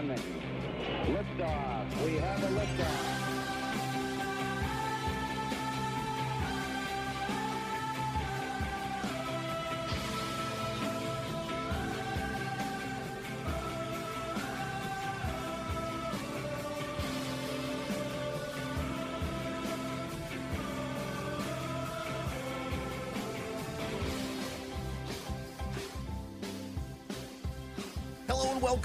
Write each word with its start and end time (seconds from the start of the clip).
Liftoff. 0.00 2.04
We 2.04 2.16
have 2.16 2.39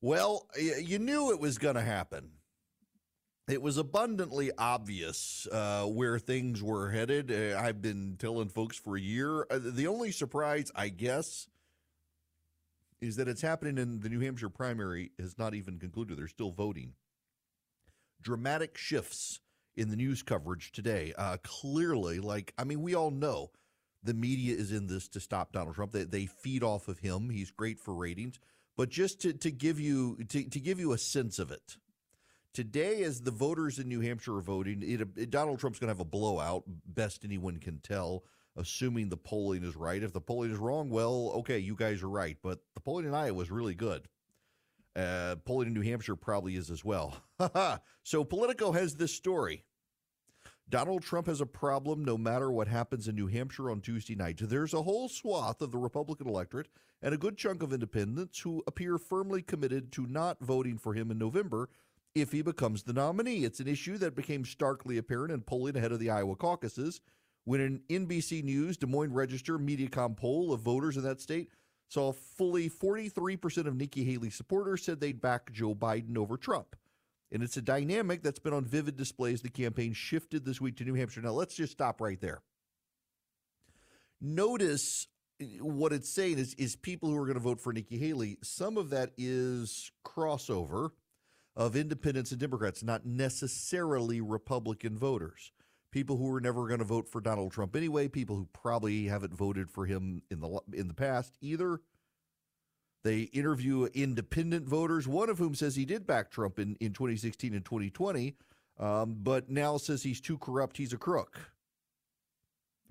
Well, 0.02 0.50
you 0.58 1.00
knew 1.00 1.32
it 1.32 1.40
was 1.40 1.58
going 1.58 1.76
to 1.76 1.82
happen. 1.82 2.32
It 3.48 3.62
was 3.62 3.78
abundantly 3.78 4.52
obvious 4.58 5.48
uh, 5.50 5.86
where 5.86 6.20
things 6.20 6.62
were 6.62 6.90
headed. 6.90 7.32
Uh, 7.32 7.58
I've 7.58 7.82
been 7.82 8.18
telling 8.20 8.50
folks 8.50 8.78
for 8.78 8.98
a 8.98 9.02
year. 9.02 9.48
Uh, 9.50 9.60
the 9.62 9.88
only 9.88 10.12
surprise, 10.12 10.74
I 10.76 10.90
guess, 10.90 11.48
is 13.04 13.18
that 13.18 13.28
it's 13.28 13.42
happening 13.42 13.78
in 13.78 14.00
the 14.00 14.10
New 14.10 14.22
Hampshire 14.22 14.50
primary 14.50 15.12
has 15.20 15.38
not 15.38 15.54
even 15.54 15.78
concluded. 15.78 16.18
They're 16.18 16.28
still 16.28 16.52
voting. 16.52 16.94
Dramatic 18.22 18.78
shifts 18.78 19.42
in 19.76 19.90
the 19.90 19.96
news 19.96 20.24
coverage 20.24 20.72
today. 20.72 21.14
Uh, 21.18 21.38
clearly, 21.44 22.20
like, 22.20 22.54
I 22.58 22.64
mean, 22.64 22.82
we 22.82 22.96
all 22.96 23.12
know 23.12 23.52
the 24.04 24.14
media 24.14 24.56
is 24.56 24.72
in 24.72 24.88
this 24.88 25.08
to 25.10 25.20
stop 25.20 25.52
Donald 25.52 25.76
Trump. 25.76 25.92
They, 25.92 26.04
they 26.04 26.26
feed 26.26 26.64
off 26.64 26.88
of 26.88 27.00
him. 27.00 27.30
He's 27.30 27.52
great 27.52 27.80
for 27.80 27.94
ratings. 27.94 28.40
But 28.78 28.90
just 28.90 29.22
to, 29.22 29.34
to 29.34 29.52
give 29.52 29.80
you 29.80 30.18
to, 30.30 30.44
to 30.50 30.60
give 30.60 30.80
you 30.80 30.94
a 30.94 30.98
sense 30.98 31.40
of 31.40 31.52
it, 31.52 31.78
today 32.54 33.04
as 33.04 33.22
the 33.22 33.32
voters 33.32 33.80
in 33.80 33.88
New 33.88 34.00
Hampshire 34.00 34.38
are 34.38 34.42
voting, 34.42 34.82
it, 34.82 35.02
it, 35.16 35.30
Donald 35.30 35.60
Trump's 35.60 35.80
going 35.80 35.90
to 35.90 35.94
have 35.94 36.00
a 36.00 36.06
blowout, 36.06 36.64
best 36.68 37.24
anyone 37.24 37.58
can 37.58 37.80
tell 37.80 38.24
assuming 38.56 39.10
the 39.10 39.18
polling 39.18 39.64
is 39.64 39.76
right. 39.76 40.04
If 40.04 40.14
the 40.14 40.22
polling 40.22 40.52
is 40.52 40.58
wrong, 40.58 40.90
well, 40.90 41.32
okay, 41.38 41.60
you 41.60 41.76
guys 41.76 42.04
are 42.04 42.10
right. 42.10 42.38
But 42.42 42.60
the 42.74 42.82
polling 42.82 43.06
in 43.06 43.14
Iowa 43.14 43.42
is 43.42 43.52
really 43.52 43.76
good. 43.76 44.08
Uh, 44.96 45.36
polling 45.46 45.68
in 45.68 45.74
New 45.74 45.82
Hampshire 45.82 46.16
probably 46.16 46.56
is 46.56 46.70
as 46.70 46.86
well. 46.86 47.16
so 48.04 48.24
Politico 48.24 48.72
has 48.72 48.96
this 48.96 49.14
story. 49.14 49.64
Donald 50.70 51.04
Trump 51.04 51.28
has 51.28 51.42
a 51.42 51.46
problem 51.46 52.06
no 52.06 52.18
matter 52.18 52.52
what 52.52 52.68
happens 52.68 53.08
in 53.08 53.16
New 53.16 53.28
Hampshire 53.28 53.70
on 53.70 53.82
Tuesday 53.82 54.16
night. 54.16 54.40
There's 54.42 54.74
a 54.74 54.84
whole 54.84 55.10
swath 55.10 55.62
of 55.62 55.72
the 55.72 55.78
Republican 55.78 56.28
electorate 56.28 56.70
and 57.02 57.14
a 57.14 57.18
good 57.18 57.38
chunk 57.38 57.62
of 57.62 57.74
independents 57.74 58.40
who 58.40 58.64
appear 58.66 58.98
firmly 58.98 59.42
committed 59.42 59.92
to 59.92 60.08
not 60.08 60.40
voting 60.40 60.78
for 60.78 60.94
him 60.94 61.12
in 61.12 61.18
November 61.18 61.70
if 62.16 62.32
he 62.32 62.42
becomes 62.42 62.84
the 62.84 62.94
nominee. 62.94 63.44
It's 63.44 63.60
an 63.60 63.68
issue 63.68 63.98
that 63.98 64.16
became 64.16 64.46
starkly 64.46 64.98
apparent 64.98 65.34
in 65.34 65.42
polling 65.42 65.76
ahead 65.76 65.92
of 65.92 66.00
the 66.00 66.10
Iowa 66.10 66.36
caucuses 66.36 67.02
when 67.46 67.62
an 67.62 67.82
NBC 67.90 68.44
News 68.44 68.78
Des 68.78 68.88
Moines 68.88 69.14
Register 69.14 69.58
Mediacom 69.58 70.16
poll 70.16 70.54
of 70.54 70.62
voters 70.62 70.98
in 70.98 71.04
that 71.04 71.22
state 71.22 71.50
saw 71.90 72.12
fully 72.12 72.70
43% 72.70 73.68
of 73.68 73.76
Nikki 73.76 74.04
Haley 74.04 74.30
supporters 74.30 74.84
said 74.84 75.00
they'd 75.00 75.22
back 75.22 75.52
Joe 75.52 75.76
Biden 75.76 76.18
over 76.18 76.38
Trump. 76.38 76.76
And 77.32 77.44
it's 77.44 77.58
a 77.58 77.62
dynamic 77.62 78.22
that's 78.22 78.40
been 78.40 78.54
on 78.54 78.66
vivid 78.66 78.96
display 78.96 79.34
as 79.34 79.42
the 79.42 79.50
campaign 79.50 79.94
shifted 79.94 80.46
this 80.46 80.62
week 80.62 80.78
to 80.78 80.84
New 80.84 80.94
Hampshire. 80.94 81.22
Now, 81.22 81.32
let's 81.32 81.56
just 81.56 81.72
stop 81.72 82.00
right 82.00 82.20
there. 82.22 82.42
Notice 84.22 85.08
what 85.60 85.92
it's 85.92 86.14
saying 86.14 86.38
is, 86.38 86.54
is 86.56 86.76
people 86.76 87.10
who 87.10 87.18
are 87.18 87.26
going 87.26 87.34
to 87.34 87.42
vote 87.42 87.60
for 87.60 87.74
Nikki 87.74 87.98
Haley, 87.98 88.38
some 88.44 88.78
of 88.78 88.92
that 88.92 89.12
is 89.18 89.92
crossover 90.06 90.92
of 91.56 91.76
independents 91.76 92.32
and 92.32 92.40
Democrats, 92.40 92.84
not 92.84 93.06
necessarily 93.06 94.22
Republican 94.22 94.98
voters 94.98 95.52
people 95.94 96.18
who 96.18 96.26
were 96.26 96.42
never 96.42 96.68
going 96.68 96.80
to 96.80 96.86
vote 96.86 97.08
for 97.08 97.22
Donald 97.22 97.52
Trump 97.52 97.76
anyway, 97.76 98.08
people 98.08 98.36
who 98.36 98.50
probably 98.52 99.06
haven't 99.06 99.34
voted 99.34 99.70
for 99.70 99.86
him 99.86 100.24
in 100.32 100.42
the 100.42 100.60
in 100.74 100.88
the 100.88 100.94
past 100.94 101.38
either. 101.40 101.80
They 103.04 103.22
interview 103.22 103.88
independent 103.94 104.68
voters, 104.68 105.08
one 105.08 105.30
of 105.30 105.38
whom 105.38 105.54
says 105.54 105.76
he 105.76 105.86
did 105.86 106.08
back 106.08 106.32
Trump 106.32 106.58
in, 106.58 106.76
in 106.80 106.94
2016 106.94 107.54
and 107.54 107.64
2020, 107.64 108.36
um, 108.80 109.18
but 109.20 109.50
now 109.50 109.78
says 109.78 110.02
he's 110.02 110.22
too 110.22 110.38
corrupt, 110.38 110.78
he's 110.78 110.94
a 110.94 110.98
crook. 110.98 111.52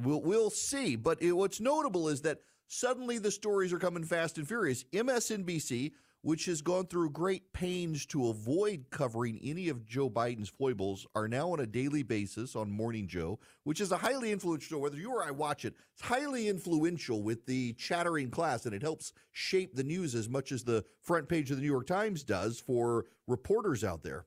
We'll, 0.00 0.20
we'll 0.20 0.50
see. 0.50 0.96
But 0.96 1.22
it, 1.22 1.32
what's 1.32 1.60
notable 1.60 2.08
is 2.08 2.20
that 2.22 2.40
suddenly 2.68 3.18
the 3.18 3.30
stories 3.30 3.72
are 3.72 3.78
coming 3.78 4.04
fast 4.04 4.36
and 4.36 4.46
furious. 4.46 4.84
MSNBC 4.92 5.92
which 6.22 6.46
has 6.46 6.62
gone 6.62 6.86
through 6.86 7.10
great 7.10 7.52
pains 7.52 8.06
to 8.06 8.28
avoid 8.28 8.86
covering 8.90 9.40
any 9.42 9.68
of 9.68 9.84
Joe 9.86 10.08
Biden's 10.08 10.48
foibles, 10.48 11.06
are 11.14 11.28
now 11.28 11.50
on 11.52 11.60
a 11.60 11.66
daily 11.66 12.02
basis 12.02 12.54
on 12.54 12.70
Morning 12.70 13.08
Joe, 13.08 13.40
which 13.64 13.80
is 13.80 13.90
a 13.90 13.96
highly 13.96 14.30
influential, 14.30 14.80
whether 14.80 14.96
you 14.96 15.12
or 15.12 15.24
I 15.24 15.32
watch 15.32 15.64
it, 15.64 15.74
it's 15.92 16.02
highly 16.02 16.48
influential 16.48 17.22
with 17.22 17.44
the 17.46 17.72
chattering 17.74 18.30
class, 18.30 18.64
and 18.66 18.74
it 18.74 18.82
helps 18.82 19.12
shape 19.32 19.74
the 19.74 19.84
news 19.84 20.14
as 20.14 20.28
much 20.28 20.52
as 20.52 20.62
the 20.62 20.84
front 21.00 21.28
page 21.28 21.50
of 21.50 21.56
the 21.56 21.62
New 21.62 21.70
York 21.70 21.86
Times 21.86 22.22
does 22.22 22.60
for 22.60 23.06
reporters 23.26 23.82
out 23.82 24.04
there. 24.04 24.26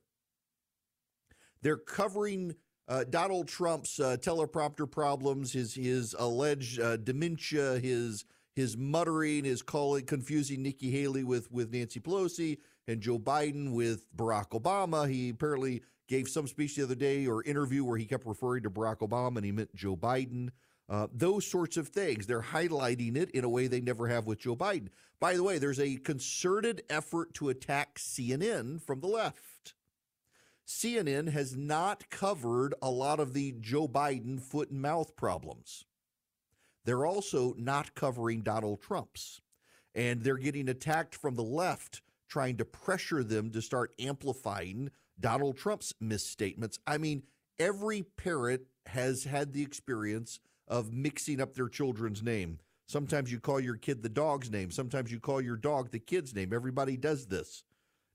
They're 1.62 1.76
covering 1.76 2.54
uh, 2.88 3.04
Donald 3.04 3.48
Trump's 3.48 3.98
uh, 3.98 4.16
teleprompter 4.20 4.88
problems, 4.88 5.52
his 5.52 5.74
his 5.74 6.14
alleged 6.18 6.78
uh, 6.78 6.98
dementia, 6.98 7.78
his 7.78 8.24
his 8.56 8.76
muttering, 8.76 9.44
his 9.44 9.60
calling, 9.60 10.06
confusing 10.06 10.62
Nikki 10.62 10.90
Haley 10.90 11.22
with 11.22 11.52
with 11.52 11.72
Nancy 11.72 12.00
Pelosi 12.00 12.58
and 12.88 13.02
Joe 13.02 13.18
Biden 13.18 13.72
with 13.72 14.06
Barack 14.16 14.50
Obama. 14.50 15.08
He 15.08 15.28
apparently 15.28 15.82
gave 16.08 16.28
some 16.28 16.46
speech 16.46 16.76
the 16.76 16.84
other 16.84 16.94
day 16.94 17.26
or 17.26 17.42
interview 17.44 17.84
where 17.84 17.98
he 17.98 18.06
kept 18.06 18.26
referring 18.26 18.62
to 18.62 18.70
Barack 18.70 18.98
Obama 18.98 19.36
and 19.36 19.44
he 19.44 19.52
meant 19.52 19.74
Joe 19.74 19.96
Biden. 19.96 20.48
Uh, 20.88 21.08
those 21.12 21.46
sorts 21.46 21.76
of 21.76 21.88
things. 21.88 22.26
They're 22.26 22.40
highlighting 22.40 23.16
it 23.16 23.30
in 23.32 23.44
a 23.44 23.48
way 23.48 23.66
they 23.66 23.80
never 23.80 24.06
have 24.06 24.26
with 24.26 24.38
Joe 24.38 24.56
Biden. 24.56 24.88
By 25.18 25.34
the 25.34 25.42
way, 25.42 25.58
there's 25.58 25.80
a 25.80 25.96
concerted 25.96 26.82
effort 26.88 27.34
to 27.34 27.48
attack 27.48 27.98
CNN 27.98 28.80
from 28.80 29.00
the 29.00 29.08
left. 29.08 29.74
CNN 30.66 31.30
has 31.30 31.56
not 31.56 32.08
covered 32.08 32.74
a 32.80 32.90
lot 32.90 33.20
of 33.20 33.32
the 33.32 33.54
Joe 33.60 33.88
Biden 33.88 34.40
foot 34.40 34.70
and 34.70 34.80
mouth 34.80 35.16
problems. 35.16 35.84
They're 36.86 37.04
also 37.04 37.54
not 37.58 37.94
covering 37.94 38.40
Donald 38.40 38.80
Trump's. 38.80 39.42
And 39.94 40.22
they're 40.22 40.36
getting 40.38 40.68
attacked 40.68 41.14
from 41.14 41.34
the 41.34 41.42
left, 41.42 42.00
trying 42.28 42.56
to 42.58 42.64
pressure 42.64 43.22
them 43.24 43.50
to 43.50 43.60
start 43.60 43.92
amplifying 43.98 44.90
Donald 45.18 45.58
Trump's 45.58 45.92
misstatements. 46.00 46.78
I 46.86 46.98
mean, 46.98 47.24
every 47.58 48.02
parent 48.02 48.62
has 48.86 49.24
had 49.24 49.52
the 49.52 49.62
experience 49.62 50.38
of 50.68 50.92
mixing 50.92 51.40
up 51.40 51.54
their 51.54 51.68
children's 51.68 52.22
name. 52.22 52.60
Sometimes 52.86 53.32
you 53.32 53.40
call 53.40 53.58
your 53.58 53.76
kid 53.76 54.02
the 54.02 54.08
dog's 54.08 54.50
name. 54.50 54.70
Sometimes 54.70 55.10
you 55.10 55.18
call 55.18 55.40
your 55.40 55.56
dog 55.56 55.90
the 55.90 55.98
kid's 55.98 56.34
name. 56.34 56.52
Everybody 56.52 56.96
does 56.96 57.26
this 57.26 57.64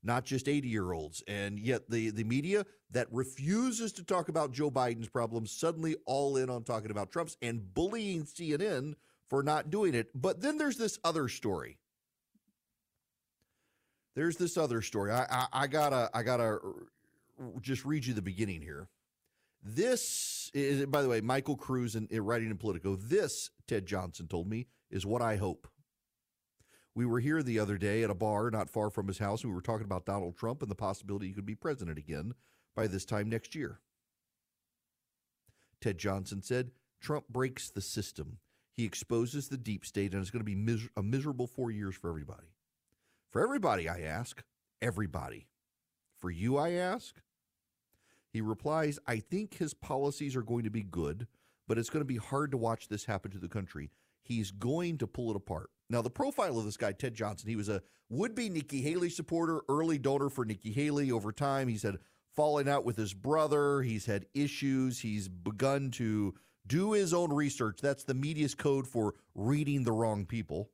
not 0.02 0.24
just 0.24 0.48
80 0.48 0.68
year 0.68 0.92
olds. 0.92 1.22
And 1.26 1.58
yet 1.58 1.88
the, 1.90 2.10
the 2.10 2.24
media 2.24 2.66
that 2.90 3.08
refuses 3.10 3.92
to 3.94 4.04
talk 4.04 4.28
about 4.28 4.52
Joe 4.52 4.70
Biden's 4.70 5.08
problems 5.08 5.52
suddenly 5.52 5.96
all 6.06 6.36
in 6.36 6.50
on 6.50 6.64
talking 6.64 6.90
about 6.90 7.10
Trump's 7.10 7.36
and 7.42 7.72
bullying 7.74 8.24
CNN 8.24 8.94
for 9.28 9.42
not 9.42 9.70
doing 9.70 9.94
it. 9.94 10.10
But 10.14 10.40
then 10.40 10.58
there's 10.58 10.76
this 10.76 10.98
other 11.04 11.28
story. 11.28 11.78
There's 14.14 14.36
this 14.36 14.56
other 14.56 14.82
story. 14.82 15.10
I, 15.10 15.24
I, 15.30 15.46
I 15.52 15.66
gotta 15.66 16.10
I 16.12 16.22
gotta 16.22 16.58
just 17.60 17.84
read 17.84 18.04
you 18.04 18.12
the 18.12 18.20
beginning 18.22 18.60
here. 18.60 18.88
This 19.64 20.50
is, 20.54 20.84
by 20.86 21.02
the 21.02 21.08
way, 21.08 21.20
Michael 21.20 21.56
Kruse 21.56 21.94
in 21.94 22.08
writing 22.22 22.50
in 22.50 22.56
Politico. 22.58 22.96
This, 22.96 23.50
Ted 23.68 23.86
Johnson 23.86 24.26
told 24.26 24.48
me, 24.48 24.66
is 24.90 25.06
what 25.06 25.22
I 25.22 25.36
hope. 25.36 25.68
We 26.94 27.06
were 27.06 27.20
here 27.20 27.42
the 27.42 27.58
other 27.58 27.78
day 27.78 28.02
at 28.02 28.10
a 28.10 28.14
bar 28.14 28.50
not 28.50 28.68
far 28.68 28.90
from 28.90 29.08
his 29.08 29.18
house. 29.18 29.42
And 29.42 29.50
we 29.50 29.54
were 29.54 29.62
talking 29.62 29.86
about 29.86 30.04
Donald 30.04 30.36
Trump 30.36 30.62
and 30.62 30.70
the 30.70 30.76
possibility 30.76 31.28
he 31.28 31.32
could 31.32 31.46
be 31.46 31.54
president 31.54 31.98
again 31.98 32.34
by 32.74 32.86
this 32.86 33.04
time 33.04 33.28
next 33.28 33.54
year. 33.54 33.80
Ted 35.80 35.98
Johnson 35.98 36.42
said 36.42 36.70
Trump 37.00 37.28
breaks 37.28 37.70
the 37.70 37.80
system. 37.80 38.38
He 38.72 38.84
exposes 38.84 39.48
the 39.48 39.58
deep 39.58 39.84
state, 39.84 40.12
and 40.12 40.22
it's 40.22 40.30
going 40.30 40.40
to 40.40 40.44
be 40.44 40.54
mis- 40.54 40.88
a 40.96 41.02
miserable 41.02 41.46
four 41.46 41.70
years 41.70 41.94
for 41.94 42.08
everybody. 42.08 42.54
For 43.30 43.42
everybody, 43.42 43.88
I 43.88 44.00
ask. 44.00 44.42
Everybody. 44.80 45.48
For 46.18 46.30
you, 46.30 46.56
I 46.56 46.72
ask. 46.72 47.16
He 48.30 48.40
replies, 48.40 48.98
I 49.06 49.18
think 49.18 49.54
his 49.54 49.74
policies 49.74 50.36
are 50.36 50.42
going 50.42 50.64
to 50.64 50.70
be 50.70 50.82
good, 50.82 51.26
but 51.68 51.76
it's 51.76 51.90
going 51.90 52.00
to 52.00 52.06
be 52.06 52.16
hard 52.16 52.50
to 52.52 52.56
watch 52.56 52.88
this 52.88 53.04
happen 53.04 53.30
to 53.32 53.38
the 53.38 53.48
country. 53.48 53.90
He's 54.22 54.50
going 54.50 54.98
to 54.98 55.06
pull 55.06 55.30
it 55.30 55.36
apart. 55.36 55.70
Now, 55.92 56.00
the 56.00 56.08
profile 56.08 56.58
of 56.58 56.64
this 56.64 56.78
guy, 56.78 56.92
Ted 56.92 57.14
Johnson, 57.14 57.50
he 57.50 57.56
was 57.56 57.68
a 57.68 57.82
would 58.08 58.34
be 58.34 58.48
Nikki 58.48 58.80
Haley 58.80 59.10
supporter, 59.10 59.60
early 59.68 59.98
donor 59.98 60.30
for 60.30 60.46
Nikki 60.46 60.72
Haley 60.72 61.12
over 61.12 61.32
time. 61.32 61.68
He's 61.68 61.82
had 61.82 61.98
falling 62.34 62.66
out 62.66 62.86
with 62.86 62.96
his 62.96 63.12
brother. 63.12 63.82
He's 63.82 64.06
had 64.06 64.24
issues. 64.34 65.00
He's 65.00 65.28
begun 65.28 65.90
to 65.92 66.34
do 66.66 66.92
his 66.92 67.12
own 67.12 67.30
research. 67.30 67.80
That's 67.82 68.04
the 68.04 68.14
media's 68.14 68.54
code 68.54 68.88
for 68.88 69.14
reading 69.34 69.84
the 69.84 69.92
wrong 69.92 70.24
people. 70.24 70.70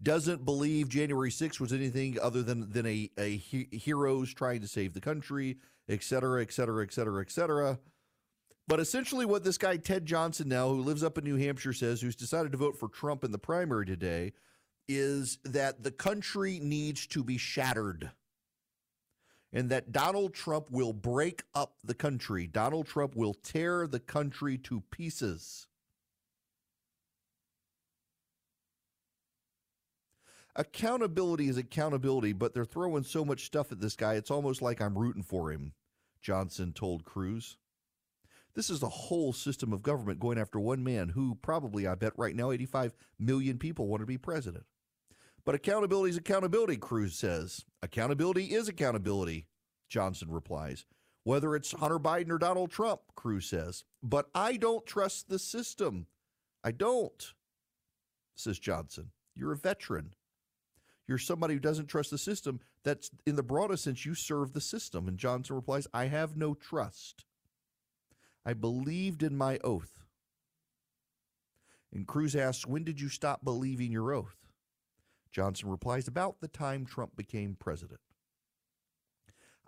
Doesn't 0.00 0.44
believe 0.44 0.88
January 0.88 1.30
6th 1.30 1.58
was 1.58 1.72
anything 1.72 2.18
other 2.22 2.44
than, 2.44 2.70
than 2.70 2.86
a, 2.86 3.10
a 3.18 3.36
he- 3.36 3.68
heroes 3.72 4.32
trying 4.32 4.60
to 4.60 4.68
save 4.68 4.94
the 4.94 5.00
country, 5.00 5.58
et 5.88 6.04
cetera, 6.04 6.40
et 6.40 6.52
cetera, 6.52 6.84
et 6.84 6.92
cetera, 6.92 7.20
et 7.20 7.32
cetera. 7.32 7.80
But 8.68 8.80
essentially, 8.80 9.24
what 9.24 9.44
this 9.44 9.56
guy, 9.56 9.78
Ted 9.78 10.04
Johnson, 10.04 10.46
now, 10.46 10.68
who 10.68 10.82
lives 10.82 11.02
up 11.02 11.16
in 11.16 11.24
New 11.24 11.36
Hampshire, 11.36 11.72
says, 11.72 12.02
who's 12.02 12.14
decided 12.14 12.52
to 12.52 12.58
vote 12.58 12.76
for 12.76 12.88
Trump 12.88 13.24
in 13.24 13.32
the 13.32 13.38
primary 13.38 13.86
today, 13.86 14.34
is 14.86 15.38
that 15.44 15.82
the 15.82 15.90
country 15.90 16.60
needs 16.62 17.06
to 17.08 17.24
be 17.24 17.38
shattered 17.38 18.10
and 19.54 19.70
that 19.70 19.92
Donald 19.92 20.34
Trump 20.34 20.70
will 20.70 20.92
break 20.92 21.44
up 21.54 21.76
the 21.82 21.94
country. 21.94 22.46
Donald 22.46 22.86
Trump 22.86 23.16
will 23.16 23.32
tear 23.32 23.86
the 23.86 24.00
country 24.00 24.58
to 24.58 24.82
pieces. 24.90 25.66
Accountability 30.56 31.48
is 31.48 31.56
accountability, 31.56 32.34
but 32.34 32.52
they're 32.52 32.66
throwing 32.66 33.04
so 33.04 33.24
much 33.24 33.46
stuff 33.46 33.72
at 33.72 33.80
this 33.80 33.96
guy, 33.96 34.14
it's 34.14 34.30
almost 34.30 34.60
like 34.60 34.82
I'm 34.82 34.98
rooting 34.98 35.22
for 35.22 35.50
him, 35.50 35.72
Johnson 36.20 36.72
told 36.74 37.04
Kruse. 37.04 37.56
This 38.58 38.70
is 38.70 38.82
a 38.82 38.88
whole 38.88 39.32
system 39.32 39.72
of 39.72 39.84
government 39.84 40.18
going 40.18 40.36
after 40.36 40.58
one 40.58 40.82
man 40.82 41.10
who 41.10 41.38
probably, 41.42 41.86
I 41.86 41.94
bet 41.94 42.12
right 42.16 42.34
now, 42.34 42.50
85 42.50 42.92
million 43.16 43.56
people 43.56 43.86
want 43.86 44.00
to 44.00 44.06
be 44.06 44.18
president. 44.18 44.64
But 45.44 45.54
accountability 45.54 46.10
is 46.10 46.16
accountability, 46.16 46.76
Kruse 46.76 47.14
says. 47.14 47.64
Accountability 47.84 48.46
is 48.46 48.66
accountability, 48.66 49.46
Johnson 49.88 50.32
replies. 50.32 50.86
Whether 51.22 51.54
it's 51.54 51.70
Hunter 51.70 52.00
Biden 52.00 52.32
or 52.32 52.38
Donald 52.38 52.72
Trump, 52.72 53.02
Kruse 53.14 53.48
says. 53.48 53.84
But 54.02 54.28
I 54.34 54.56
don't 54.56 54.84
trust 54.84 55.28
the 55.28 55.38
system. 55.38 56.08
I 56.64 56.72
don't, 56.72 57.34
says 58.34 58.58
Johnson. 58.58 59.12
You're 59.36 59.52
a 59.52 59.56
veteran. 59.56 60.14
You're 61.06 61.18
somebody 61.18 61.54
who 61.54 61.60
doesn't 61.60 61.86
trust 61.86 62.10
the 62.10 62.18
system. 62.18 62.58
That's 62.82 63.08
in 63.24 63.36
the 63.36 63.44
broadest 63.44 63.84
sense, 63.84 64.04
you 64.04 64.16
serve 64.16 64.52
the 64.52 64.60
system. 64.60 65.06
And 65.06 65.16
Johnson 65.16 65.54
replies, 65.54 65.86
I 65.94 66.06
have 66.06 66.36
no 66.36 66.54
trust. 66.54 67.24
I 68.48 68.54
believed 68.54 69.22
in 69.22 69.36
my 69.36 69.58
oath. 69.62 70.06
And 71.92 72.06
Kruse 72.06 72.34
asks, 72.34 72.66
When 72.66 72.82
did 72.82 72.98
you 72.98 73.10
stop 73.10 73.44
believing 73.44 73.92
your 73.92 74.10
oath? 74.14 74.36
Johnson 75.30 75.68
replies, 75.68 76.08
About 76.08 76.40
the 76.40 76.48
time 76.48 76.86
Trump 76.86 77.14
became 77.14 77.58
president. 77.60 78.00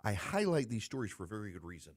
I 0.03 0.13
highlight 0.13 0.69
these 0.69 0.83
stories 0.83 1.11
for 1.11 1.25
a 1.25 1.27
very 1.27 1.51
good 1.51 1.63
reason. 1.63 1.93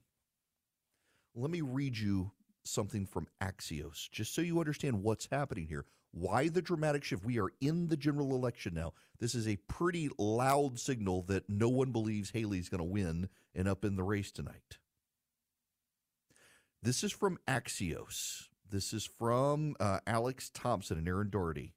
Let 1.33 1.49
me 1.49 1.61
read 1.61 1.97
you 1.97 2.33
something 2.63 3.07
from 3.07 3.29
Axios, 3.41 4.07
just 4.11 4.35
so 4.35 4.43
you 4.43 4.59
understand 4.59 5.01
what's 5.01 5.27
happening 5.31 5.65
here. 5.65 5.85
Why 6.11 6.49
the 6.49 6.61
dramatic 6.61 7.03
shift? 7.03 7.25
We 7.25 7.39
are 7.39 7.49
in 7.61 7.87
the 7.87 7.97
general 7.97 8.35
election 8.35 8.75
now. 8.75 8.93
This 9.19 9.33
is 9.33 9.47
a 9.47 9.57
pretty 9.67 10.11
loud 10.19 10.79
signal 10.79 11.23
that 11.29 11.49
no 11.49 11.67
one 11.67 11.91
believes 11.91 12.29
Haley's 12.29 12.69
going 12.69 12.77
to 12.77 12.83
win 12.83 13.29
and 13.55 13.67
up 13.67 13.83
in 13.83 13.95
the 13.95 14.03
race 14.03 14.31
tonight. 14.31 14.77
This 16.85 17.03
is 17.03 17.11
from 17.11 17.39
Axios. 17.47 18.49
This 18.69 18.93
is 18.93 19.05
from 19.05 19.75
uh, 19.79 20.01
Alex 20.05 20.51
Thompson 20.53 20.99
and 20.99 21.07
Erin 21.07 21.31
Doherty. 21.31 21.73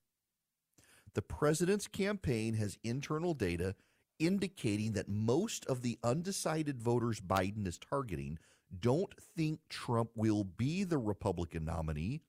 The 1.14 1.22
president's 1.22 1.86
campaign 1.86 2.52
has 2.56 2.76
internal 2.84 3.32
data 3.32 3.74
indicating 4.18 4.92
that 4.92 5.08
most 5.08 5.64
of 5.64 5.80
the 5.80 5.98
undecided 6.04 6.82
voters 6.82 7.22
Biden 7.22 7.66
is 7.66 7.78
targeting 7.78 8.38
don't 8.80 9.14
think 9.18 9.60
Trump 9.70 10.10
will 10.14 10.44
be 10.44 10.84
the 10.84 10.98
Republican 10.98 11.64
nominee 11.64 12.20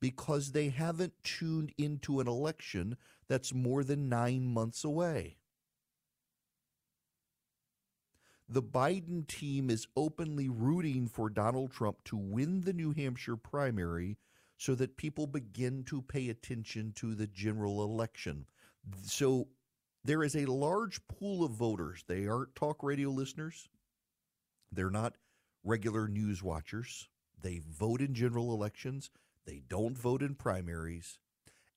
because 0.00 0.52
they 0.52 0.70
haven't 0.70 1.12
tuned 1.22 1.74
into 1.76 2.18
an 2.18 2.28
election 2.28 2.96
that's 3.28 3.52
more 3.52 3.84
than 3.84 4.08
nine 4.08 4.46
months 4.46 4.84
away. 4.84 5.36
The 8.52 8.62
Biden 8.62 9.26
team 9.26 9.70
is 9.70 9.86
openly 9.96 10.50
rooting 10.50 11.08
for 11.08 11.30
Donald 11.30 11.72
Trump 11.72 12.04
to 12.04 12.18
win 12.18 12.60
the 12.60 12.74
New 12.74 12.92
Hampshire 12.92 13.38
primary 13.38 14.18
so 14.58 14.74
that 14.74 14.98
people 14.98 15.26
begin 15.26 15.84
to 15.84 16.02
pay 16.02 16.28
attention 16.28 16.92
to 16.96 17.14
the 17.14 17.26
general 17.26 17.82
election. 17.82 18.44
So 19.04 19.48
there 20.04 20.22
is 20.22 20.36
a 20.36 20.44
large 20.44 21.00
pool 21.08 21.42
of 21.42 21.52
voters. 21.52 22.04
They 22.06 22.26
aren't 22.26 22.54
talk 22.54 22.82
radio 22.82 23.08
listeners, 23.08 23.70
they're 24.70 24.90
not 24.90 25.14
regular 25.64 26.06
news 26.06 26.42
watchers. 26.42 27.08
They 27.40 27.62
vote 27.66 28.02
in 28.02 28.12
general 28.12 28.52
elections, 28.52 29.08
they 29.46 29.62
don't 29.66 29.96
vote 29.96 30.20
in 30.20 30.34
primaries. 30.34 31.18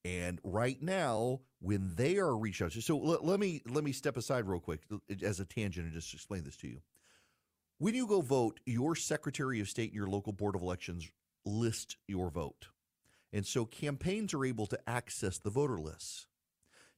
And 0.05 0.39
right 0.43 0.79
now, 0.83 1.39
when 1.59 1.95
they 1.95 2.17
are 2.17 2.37
reached 2.37 2.61
out 2.61 2.71
so 2.71 2.95
let, 2.95 3.25
let 3.25 3.39
me 3.39 3.63
let 3.67 3.83
me 3.83 3.91
step 3.91 4.17
aside 4.17 4.45
real 4.45 4.59
quick 4.59 4.81
as 5.23 5.39
a 5.39 5.45
tangent 5.45 5.87
and 5.87 5.95
just 5.95 6.13
explain 6.13 6.43
this 6.43 6.57
to 6.57 6.67
you. 6.67 6.81
When 7.79 7.95
you 7.95 8.05
go 8.05 8.21
vote, 8.21 8.59
your 8.67 8.95
Secretary 8.95 9.59
of 9.59 9.67
State 9.67 9.89
and 9.89 9.95
your 9.95 10.07
local 10.07 10.31
board 10.31 10.55
of 10.55 10.61
elections 10.61 11.09
list 11.43 11.97
your 12.07 12.29
vote. 12.29 12.67
And 13.33 13.47
so 13.47 13.65
campaigns 13.65 14.35
are 14.35 14.45
able 14.45 14.67
to 14.67 14.79
access 14.87 15.39
the 15.39 15.49
voter 15.49 15.79
lists. 15.79 16.27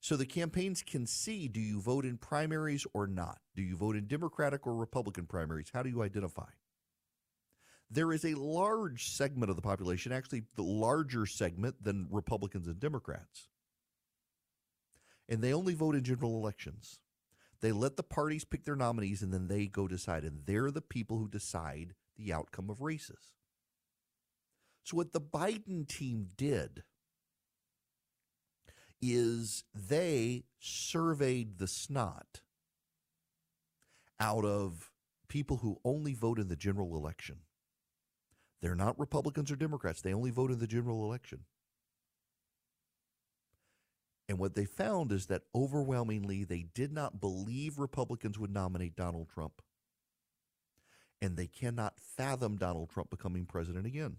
So 0.02 0.18
the 0.18 0.26
campaigns 0.26 0.84
can 0.84 1.08
see 1.08 1.48
do 1.48 1.62
you 1.62 1.80
vote 1.80 2.04
in 2.04 2.18
primaries 2.18 2.86
or 2.94 3.08
not? 3.08 3.40
Do 3.56 3.62
you 3.62 3.78
vote 3.78 3.96
in 3.96 4.08
Democratic 4.08 4.68
or 4.68 4.76
Republican 4.76 5.28
primaries? 5.28 5.72
How 5.74 5.82
do 5.82 5.90
you 5.90 6.04
identify? 6.04 6.50
There 7.90 8.12
is 8.12 8.26
a 8.26 8.36
large 8.36 9.10
segment 9.10 9.50
of 9.50 9.56
the 9.56 9.62
population, 9.62 10.12
actually, 10.12 10.44
the 10.56 10.64
larger 10.64 11.26
segment 11.26 11.84
than 11.84 12.08
Republicans 12.12 12.68
and 12.68 12.80
Democrats. 12.80 13.48
And 15.30 15.42
they 15.42 15.54
only 15.54 15.74
vote 15.74 15.96
in 15.96 16.04
general 16.04 16.36
elections. 16.36 17.00
They 17.62 17.72
let 17.72 17.98
the 17.98 18.04
parties 18.04 18.46
pick 18.46 18.66
their 18.66 18.76
nominees 18.76 19.22
and 19.22 19.34
then 19.34 19.48
they 19.48 19.68
go 19.68 19.88
decide. 19.88 20.24
And 20.24 20.42
they're 20.46 20.72
the 20.72 20.82
people 20.82 21.18
who 21.18 21.28
decide 21.28 21.96
the 22.18 22.34
outcome 22.34 22.70
of 22.70 22.82
races. 22.82 23.34
So, 24.84 24.96
what 24.96 25.12
the 25.12 25.22
Biden 25.22 25.88
team 25.88 26.28
did 26.38 26.84
is 29.02 29.64
they 29.74 30.46
surveyed 30.60 31.58
the 31.58 31.68
snot 31.68 32.42
out 34.20 34.46
of 34.46 34.92
people 35.28 35.58
who 35.58 35.80
only 35.84 36.14
vote 36.14 36.40
in 36.40 36.48
the 36.48 36.56
general 36.56 36.96
election. 36.96 37.38
They're 38.62 38.76
not 38.76 39.00
Republicans 39.00 39.52
or 39.52 39.56
Democrats, 39.56 40.02
they 40.02 40.14
only 40.14 40.32
vote 40.32 40.52
in 40.52 40.60
the 40.60 40.68
general 40.68 41.04
election. 41.04 41.46
And 44.30 44.40
what 44.40 44.56
they 44.56 44.66
found 44.66 45.12
is 45.12 45.28
that 45.28 45.44
overwhelmingly 45.56 46.44
they 46.44 46.66
did 46.74 46.92
not 46.92 47.22
believe 47.22 47.80
Republicans 47.80 48.38
would 48.38 48.52
nominate 48.52 48.96
Donald 48.96 49.30
Trump. 49.30 49.62
And 51.22 51.38
they 51.38 51.48
cannot 51.48 52.00
fathom 52.00 52.58
Donald 52.58 52.90
Trump 52.90 53.10
becoming 53.10 53.46
president 53.46 53.86
again. 53.88 54.18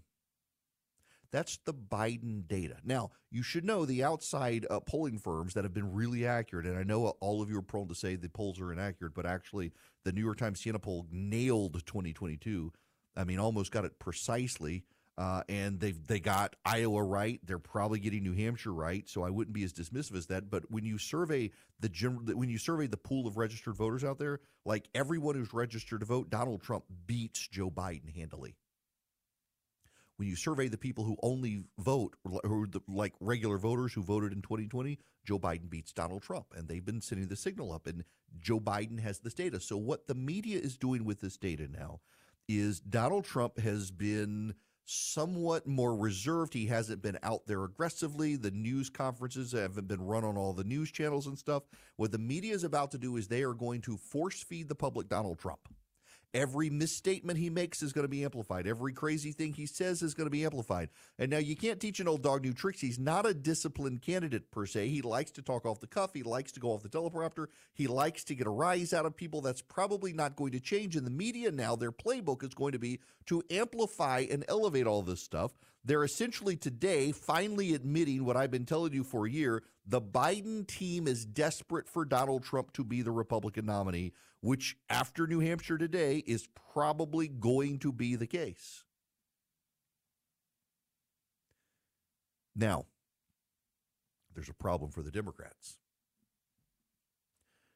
That's 1.31 1.59
the 1.65 1.73
Biden 1.73 2.47
data. 2.47 2.77
Now, 2.83 3.11
you 3.29 3.43
should 3.43 3.63
know 3.63 3.85
the 3.85 4.03
outside 4.03 4.65
uh, 4.69 4.79
polling 4.79 5.19
firms 5.19 5.53
that 5.53 5.63
have 5.63 5.73
been 5.73 5.93
really 5.93 6.25
accurate, 6.25 6.65
and 6.65 6.77
I 6.77 6.83
know 6.83 7.05
all 7.19 7.41
of 7.43 7.51
you 7.51 7.59
are 7.59 7.63
prone 7.63 7.87
to 7.87 7.95
say 7.95 8.15
the 8.15 8.29
polls 8.29 8.59
are 8.59 8.73
inaccurate, 8.73 9.13
but 9.13 9.27
actually, 9.27 9.71
the 10.03 10.11
New 10.11 10.21
York 10.21 10.37
Times 10.37 10.59
Siena 10.59 10.79
poll 10.79 11.05
nailed 11.11 11.85
2022. 11.85 12.73
I 13.19 13.25
mean, 13.25 13.37
almost 13.37 13.71
got 13.71 13.83
it 13.83 13.99
precisely. 13.99 14.85
Uh, 15.17 15.43
and 15.49 15.81
they 15.81 15.91
they 15.91 16.21
got 16.21 16.55
Iowa 16.63 17.03
right. 17.03 17.41
They're 17.43 17.59
probably 17.59 17.99
getting 17.99 18.23
New 18.23 18.33
Hampshire 18.33 18.71
right. 18.71 19.07
So 19.09 19.21
I 19.21 19.29
wouldn't 19.29 19.53
be 19.53 19.65
as 19.65 19.73
dismissive 19.73 20.15
as 20.15 20.27
that. 20.27 20.49
But 20.49 20.71
when 20.71 20.85
you 20.85 20.97
survey 20.97 21.51
the 21.81 21.89
general, 21.89 22.23
when 22.37 22.49
you 22.49 22.57
survey 22.57 22.87
the 22.87 22.95
pool 22.95 23.27
of 23.27 23.35
registered 23.35 23.75
voters 23.75 24.05
out 24.05 24.17
there, 24.17 24.39
like 24.65 24.87
everyone 24.95 25.35
who's 25.35 25.53
registered 25.53 25.99
to 25.99 26.05
vote, 26.05 26.29
Donald 26.29 26.61
Trump 26.61 26.85
beats 27.05 27.45
Joe 27.49 27.69
Biden 27.69 28.15
handily. 28.15 28.55
When 30.15 30.29
you 30.29 30.37
survey 30.37 30.69
the 30.69 30.77
people 30.77 31.03
who 31.03 31.17
only 31.21 31.65
vote, 31.77 32.15
who 32.23 32.67
the, 32.67 32.81
like 32.87 33.13
regular 33.19 33.57
voters 33.57 33.91
who 33.91 34.01
voted 34.01 34.31
in 34.31 34.41
2020, 34.41 34.99
Joe 35.25 35.39
Biden 35.39 35.69
beats 35.69 35.91
Donald 35.91 36.21
Trump, 36.21 36.47
and 36.55 36.69
they've 36.69 36.83
been 36.83 37.01
sending 37.01 37.27
the 37.27 37.35
signal 37.35 37.73
up, 37.73 37.87
and 37.87 38.05
Joe 38.39 38.59
Biden 38.61 38.99
has 39.01 39.19
this 39.19 39.33
data. 39.33 39.59
So 39.59 39.75
what 39.75 40.07
the 40.07 40.15
media 40.15 40.59
is 40.59 40.77
doing 40.77 41.03
with 41.03 41.19
this 41.19 41.35
data 41.35 41.67
now 41.69 41.99
is 42.49 42.79
Donald 42.79 43.23
Trump 43.23 43.59
has 43.59 43.91
been 43.91 44.55
somewhat 44.85 45.67
more 45.67 45.95
reserved. 45.95 46.51
He 46.51 46.65
hasn't 46.65 47.03
been 47.03 47.19
out 47.21 47.45
there 47.45 47.63
aggressively. 47.63 48.35
The 48.35 48.49
news 48.49 48.89
conferences 48.89 49.51
haven't 49.51 49.87
been 49.87 50.01
run 50.01 50.23
on 50.23 50.35
all 50.35 50.51
the 50.51 50.63
news 50.63 50.91
channels 50.91 51.27
and 51.27 51.37
stuff. 51.37 51.63
What 51.97 52.11
the 52.11 52.17
media 52.17 52.55
is 52.55 52.63
about 52.63 52.89
to 52.91 52.97
do 52.97 53.15
is 53.17 53.27
they 53.27 53.43
are 53.43 53.53
going 53.53 53.81
to 53.81 53.97
force 53.97 54.41
feed 54.41 54.67
the 54.67 54.75
public 54.75 55.07
Donald 55.07 55.37
Trump. 55.37 55.59
Every 56.33 56.69
misstatement 56.69 57.39
he 57.39 57.49
makes 57.49 57.81
is 57.81 57.91
going 57.91 58.03
to 58.03 58.09
be 58.09 58.23
amplified. 58.23 58.67
Every 58.67 58.93
crazy 58.93 59.31
thing 59.31 59.53
he 59.53 59.65
says 59.65 60.03
is 60.03 60.13
going 60.13 60.27
to 60.27 60.31
be 60.31 60.45
amplified. 60.45 60.89
And 61.17 61.31
now 61.31 61.39
you 61.39 61.55
can't 61.55 61.79
teach 61.79 61.99
an 61.99 62.07
old 62.07 62.21
dog 62.21 62.43
new 62.43 62.53
tricks. 62.53 62.81
He's 62.81 62.99
not 62.99 63.25
a 63.25 63.33
disciplined 63.33 64.03
candidate 64.03 64.51
per 64.51 64.67
se. 64.67 64.89
He 64.89 65.01
likes 65.01 65.31
to 65.31 65.41
talk 65.41 65.65
off 65.65 65.79
the 65.79 65.87
cuff. 65.87 66.13
He 66.13 66.21
likes 66.21 66.51
to 66.51 66.59
go 66.59 66.69
off 66.69 66.83
the 66.83 66.89
teleprompter. 66.89 67.47
He 67.73 67.87
likes 67.87 68.23
to 68.25 68.35
get 68.35 68.45
a 68.45 68.51
rise 68.51 68.93
out 68.93 69.07
of 69.07 69.15
people. 69.15 69.41
That's 69.41 69.61
probably 69.61 70.13
not 70.13 70.35
going 70.35 70.51
to 70.51 70.59
change. 70.59 70.95
In 70.95 71.03
the 71.03 71.09
media 71.09 71.51
now, 71.51 71.75
their 71.75 71.91
playbook 71.91 72.43
is 72.43 72.53
going 72.53 72.73
to 72.73 72.79
be 72.79 72.99
to 73.25 73.41
amplify 73.49 74.25
and 74.29 74.45
elevate 74.47 74.85
all 74.85 75.01
this 75.01 75.23
stuff. 75.23 75.53
They're 75.83 76.03
essentially 76.03 76.57
today 76.57 77.11
finally 77.11 77.73
admitting 77.73 78.23
what 78.23 78.37
I've 78.37 78.51
been 78.51 78.65
telling 78.65 78.93
you 78.93 79.03
for 79.03 79.25
a 79.25 79.31
year. 79.31 79.63
The 79.87 80.01
Biden 80.01 80.67
team 80.67 81.07
is 81.07 81.25
desperate 81.25 81.87
for 81.87 82.05
Donald 82.05 82.43
Trump 82.43 82.73
to 82.73 82.83
be 82.83 83.01
the 83.01 83.11
Republican 83.11 83.65
nominee 83.65 84.13
which 84.41 84.77
after 84.89 85.27
New 85.27 85.39
Hampshire 85.39 85.77
today 85.77 86.23
is 86.25 86.47
probably 86.73 87.27
going 87.27 87.79
to 87.79 87.91
be 87.91 88.15
the 88.15 88.27
case. 88.27 88.83
Now, 92.55 92.85
there's 94.33 94.49
a 94.49 94.53
problem 94.53 94.91
for 94.91 95.01
the 95.01 95.11
Democrats. 95.11 95.77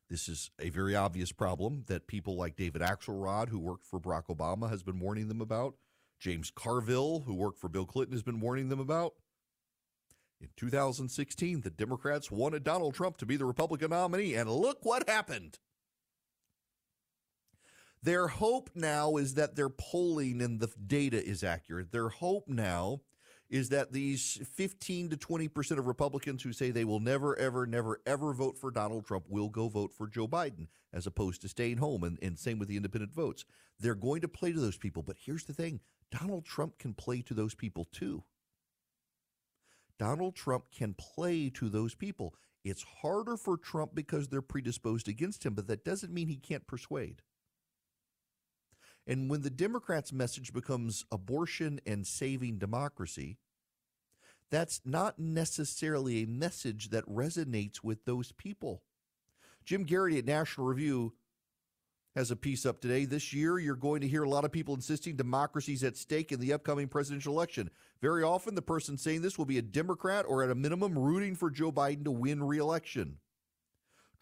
This 0.10 0.30
is 0.30 0.52
a 0.60 0.70
very 0.70 0.96
obvious 0.96 1.32
problem 1.32 1.86
that 1.88 2.08
people 2.08 2.36
like 2.36 2.56
David 2.56 2.82
Axelrod, 2.82 3.50
who 3.50 3.60
worked 3.60 3.86
for 3.86 4.00
Barack 4.00 4.28
Obama, 4.28 4.70
has 4.70 4.84
been 4.84 5.00
warning 5.00 5.28
them 5.28 5.42
about. 5.42 5.76
James 6.20 6.52
Carville, 6.54 7.22
who 7.26 7.34
worked 7.34 7.60
for 7.60 7.68
Bill 7.68 7.86
Clinton, 7.86 8.14
has 8.14 8.24
been 8.24 8.40
warning 8.40 8.70
them 8.70 8.80
about. 8.80 9.14
In 10.40 10.50
2016, 10.56 11.62
the 11.62 11.70
Democrats 11.70 12.30
wanted 12.30 12.64
Donald 12.64 12.94
Trump 12.94 13.18
to 13.18 13.26
be 13.26 13.38
the 13.38 13.46
Republican 13.46 13.90
nominee, 13.90 14.36
and 14.36 14.50
look 14.50 14.80
what 14.84 15.10
happened. 15.10 15.60
Their 18.04 18.28
hope 18.28 18.70
now 18.76 19.16
is 19.16 19.36
that 19.36 19.56
their 19.56 19.70
polling 19.70 20.42
and 20.42 20.60
the 20.60 20.70
data 20.88 21.26
is 21.26 21.42
accurate. 21.42 21.94
Their 21.94 22.10
hope 22.10 22.50
now 22.50 23.00
is 23.50 23.70
that 23.70 23.94
these 23.94 24.42
15 24.56 25.12
to 25.12 25.18
20% 25.18 25.78
of 25.78 25.88
Republicans 25.88 26.44
who 26.44 26.52
say 26.52 26.70
they 26.70 26.84
will 26.84 27.00
never, 27.00 27.38
ever, 27.40 27.66
never, 27.66 28.02
ever 28.06 28.34
vote 28.34 28.58
for 28.58 28.72
Donald 28.72 29.06
Trump 29.06 29.26
will 29.30 29.48
go 29.48 29.70
vote 29.70 29.94
for 29.94 30.08
Joe 30.08 30.28
Biden 30.28 30.68
as 30.92 31.08
opposed 31.08 31.42
to 31.42 31.48
staying 31.48 31.78
home. 31.78 32.04
And, 32.04 32.20
and 32.22 32.38
same 32.38 32.60
with 32.60 32.68
the 32.68 32.76
independent 32.76 33.14
votes. 33.14 33.46
They're 33.80 33.96
going 33.96 34.22
to 34.22 34.28
play 34.28 34.52
to 34.52 34.60
those 34.60 34.78
people. 34.78 35.02
But 35.02 35.18
here's 35.24 35.46
the 35.46 35.54
thing 35.54 35.80
Donald 36.12 36.44
Trump 36.46 36.78
can 36.78 36.94
play 36.94 37.22
to 37.22 37.34
those 37.34 37.56
people 37.56 37.88
too. 37.92 38.24
Donald 39.98 40.36
Trump 40.36 40.66
can 40.76 40.94
play 40.96 41.50
to 41.52 41.70
those 41.70 41.96
people. 41.96 42.36
It's 42.66 42.84
harder 43.02 43.38
for 43.38 43.56
Trump 43.56 43.96
because 43.96 44.28
they're 44.28 44.42
predisposed 44.42 45.08
against 45.08 45.46
him, 45.46 45.54
but 45.54 45.68
that 45.68 45.86
doesn't 45.86 46.14
mean 46.14 46.28
he 46.28 46.36
can't 46.36 46.68
persuade. 46.68 47.22
And 49.06 49.30
when 49.30 49.42
the 49.42 49.50
Democrats' 49.50 50.14
message 50.14 50.54
becomes 50.54 51.06
abortion 51.12 51.82
and 51.86 52.08
saving 52.08 52.58
democracy, 52.58 53.38
that's 54.50 54.82
not 54.86 55.20
necessarily 55.20 56.24
a 56.24 56.28
message 56.28 56.90
that 56.90 57.06
resonates 57.10 57.84
with 57.84 58.06
those 58.06 58.32
people. 58.32 58.84
Jim 59.66 59.86
Geraghty 59.86 60.20
at 60.20 60.26
National 60.26 60.68
Review 60.68 61.14
has 62.16 62.30
a 62.30 62.36
piece 62.36 62.66
up 62.66 62.80
today. 62.80 63.06
This 63.06 63.34
year, 63.34 63.58
you're 63.58 63.76
going 63.76 64.02
to 64.02 64.08
hear 64.08 64.24
a 64.24 64.30
lot 64.30 64.46
of 64.46 64.52
people 64.52 64.76
insisting 64.76 65.16
democracy's 65.16 65.84
at 65.84 65.98
stake 65.98 66.32
in 66.32 66.40
the 66.40 66.54
upcoming 66.54 66.88
presidential 66.88 67.34
election. 67.34 67.72
Very 68.02 68.24
often, 68.24 68.56
the 68.56 68.62
person 68.62 68.98
saying 68.98 69.22
this 69.22 69.38
will 69.38 69.46
be 69.46 69.58
a 69.58 69.64
Democrat 69.64 70.26
or, 70.28 70.44
at 70.44 70.52
a 70.52 70.56
minimum, 70.56 70.98
rooting 70.98 71.36
for 71.36 71.50
Joe 71.50 71.72
Biden 71.72 72.04
to 72.04 72.12
win 72.12 72.44
reelection. 72.44 73.18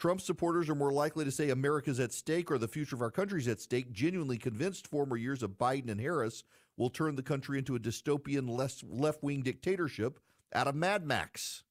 Trump 0.02 0.20
supporters 0.20 0.68
are 0.68 0.74
more 0.74 0.92
likely 0.92 1.24
to 1.24 1.30
say 1.30 1.52
America's 1.52 2.00
at 2.00 2.12
stake 2.12 2.50
or 2.50 2.58
the 2.58 2.68
future 2.68 2.96
of 2.96 3.04
our 3.04 3.12
country 3.12 3.40
is 3.40 3.48
at 3.48 3.62
stake, 3.62 3.92
genuinely 3.92 4.36
convinced 4.40 4.88
former 4.88 5.16
years 5.16 5.44
of 5.44 5.60
Biden 5.60 5.92
and 5.92 6.02
Harris 6.02 6.44
will 6.76 6.90
turn 6.90 7.16
the 7.16 7.22
country 7.22 7.60
into 7.60 7.76
a 7.76 7.80
dystopian 7.80 8.50
left 8.90 9.22
wing 9.22 9.44
dictatorship 9.44 10.20
out 10.56 10.68
of 10.68 10.74
Mad 10.74 11.06
Max. 11.06 11.62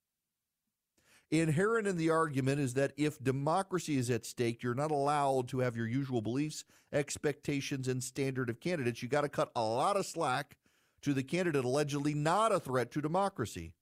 Inherent 1.33 1.89
in 1.89 1.97
the 1.97 2.11
argument 2.11 2.61
is 2.61 2.75
that 2.75 2.93
if 2.97 3.21
democracy 3.21 3.97
is 3.97 4.11
at 4.11 4.25
stake, 4.25 4.63
you're 4.63 4.77
not 4.77 4.93
allowed 4.93 5.49
to 5.49 5.59
have 5.59 5.75
your 5.75 5.89
usual 5.89 6.23
beliefs, 6.23 6.65
expectations, 6.93 7.89
and 7.89 8.01
standard 8.01 8.49
of 8.49 8.61
candidates. 8.61 9.03
You 9.03 9.09
got 9.09 9.23
to 9.23 9.29
cut 9.29 9.51
a 9.57 9.65
lot 9.65 9.97
of 9.97 10.07
slack 10.07 10.57
to 11.03 11.15
the 11.15 11.25
candidate 11.25 11.65
allegedly 11.65 12.15
not 12.15 12.53
a 12.53 12.61
threat 12.61 12.93
to 12.93 13.01
democracy. 13.01 13.73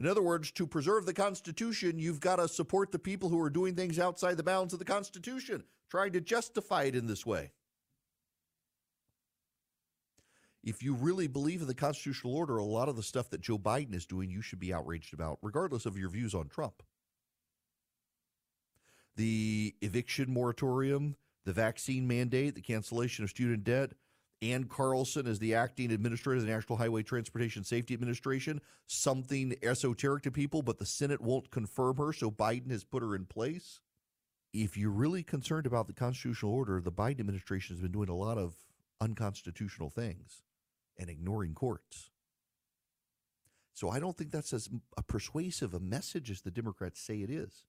In 0.00 0.06
other 0.06 0.22
words, 0.22 0.50
to 0.52 0.66
preserve 0.66 1.04
the 1.04 1.12
Constitution, 1.12 1.98
you've 1.98 2.20
got 2.20 2.36
to 2.36 2.48
support 2.48 2.90
the 2.90 2.98
people 2.98 3.28
who 3.28 3.38
are 3.38 3.50
doing 3.50 3.74
things 3.74 3.98
outside 3.98 4.38
the 4.38 4.42
bounds 4.42 4.72
of 4.72 4.78
the 4.78 4.84
Constitution, 4.86 5.62
trying 5.90 6.12
to 6.12 6.22
justify 6.22 6.84
it 6.84 6.96
in 6.96 7.06
this 7.06 7.26
way. 7.26 7.50
If 10.64 10.82
you 10.82 10.94
really 10.94 11.26
believe 11.26 11.60
in 11.60 11.66
the 11.66 11.74
constitutional 11.74 12.34
order, 12.34 12.56
a 12.56 12.64
lot 12.64 12.88
of 12.88 12.96
the 12.96 13.02
stuff 13.02 13.28
that 13.28 13.42
Joe 13.42 13.58
Biden 13.58 13.94
is 13.94 14.06
doing, 14.06 14.30
you 14.30 14.40
should 14.40 14.58
be 14.58 14.72
outraged 14.72 15.12
about, 15.12 15.38
regardless 15.42 15.84
of 15.84 15.98
your 15.98 16.08
views 16.08 16.34
on 16.34 16.48
Trump. 16.48 16.82
The 19.16 19.74
eviction 19.82 20.32
moratorium, 20.32 21.16
the 21.44 21.52
vaccine 21.52 22.08
mandate, 22.08 22.54
the 22.54 22.62
cancellation 22.62 23.22
of 23.22 23.30
student 23.30 23.64
debt, 23.64 23.92
Ann 24.42 24.64
Carlson 24.64 25.26
as 25.26 25.38
the 25.38 25.54
acting 25.54 25.92
administrator 25.92 26.38
of 26.38 26.46
the 26.46 26.52
National 26.52 26.78
Highway 26.78 27.02
Transportation 27.02 27.62
Safety 27.62 27.92
Administration, 27.92 28.60
something 28.86 29.54
esoteric 29.62 30.22
to 30.22 30.30
people, 30.30 30.62
but 30.62 30.78
the 30.78 30.86
Senate 30.86 31.20
won't 31.20 31.50
confirm 31.50 31.98
her, 31.98 32.12
so 32.12 32.30
Biden 32.30 32.70
has 32.70 32.82
put 32.82 33.02
her 33.02 33.14
in 33.14 33.26
place. 33.26 33.80
If 34.52 34.76
you're 34.76 34.90
really 34.90 35.22
concerned 35.22 35.66
about 35.66 35.86
the 35.86 35.92
constitutional 35.92 36.52
order, 36.52 36.80
the 36.80 36.90
Biden 36.90 37.20
administration 37.20 37.76
has 37.76 37.82
been 37.82 37.92
doing 37.92 38.08
a 38.08 38.16
lot 38.16 38.38
of 38.38 38.54
unconstitutional 39.00 39.90
things 39.90 40.42
and 40.98 41.10
ignoring 41.10 41.54
courts. 41.54 42.10
So 43.74 43.90
I 43.90 44.00
don't 44.00 44.16
think 44.16 44.30
that's 44.30 44.52
as 44.52 44.68
a 44.96 45.02
persuasive 45.02 45.74
a 45.74 45.80
message 45.80 46.30
as 46.30 46.40
the 46.40 46.50
Democrats 46.50 47.00
say 47.00 47.20
it 47.20 47.30
is. 47.30 47.64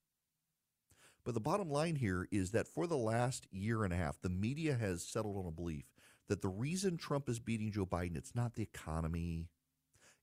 But 1.24 1.36
the 1.36 1.40
bottom 1.40 1.70
line 1.70 1.98
here 1.98 2.28
is 2.32 2.52
that 2.52 2.68
for 2.68 2.88
the 2.88 2.98
last 2.98 3.48
year 3.52 3.84
and 3.84 3.94
a 3.94 3.98
half, 3.98 4.20
the 4.22 4.30
media 4.30 4.76
has 4.76 5.04
settled 5.04 5.38
on 5.38 5.46
a 5.46 5.52
belief 5.52 5.86
that 6.32 6.42
the 6.42 6.48
reason 6.48 6.96
Trump 6.96 7.28
is 7.28 7.40
beating 7.40 7.74
Joe 7.74 7.86
Biden, 7.86 8.16
it's 8.16 8.34
not 8.34 8.56
the 8.56 8.64
economy, 8.64 9.50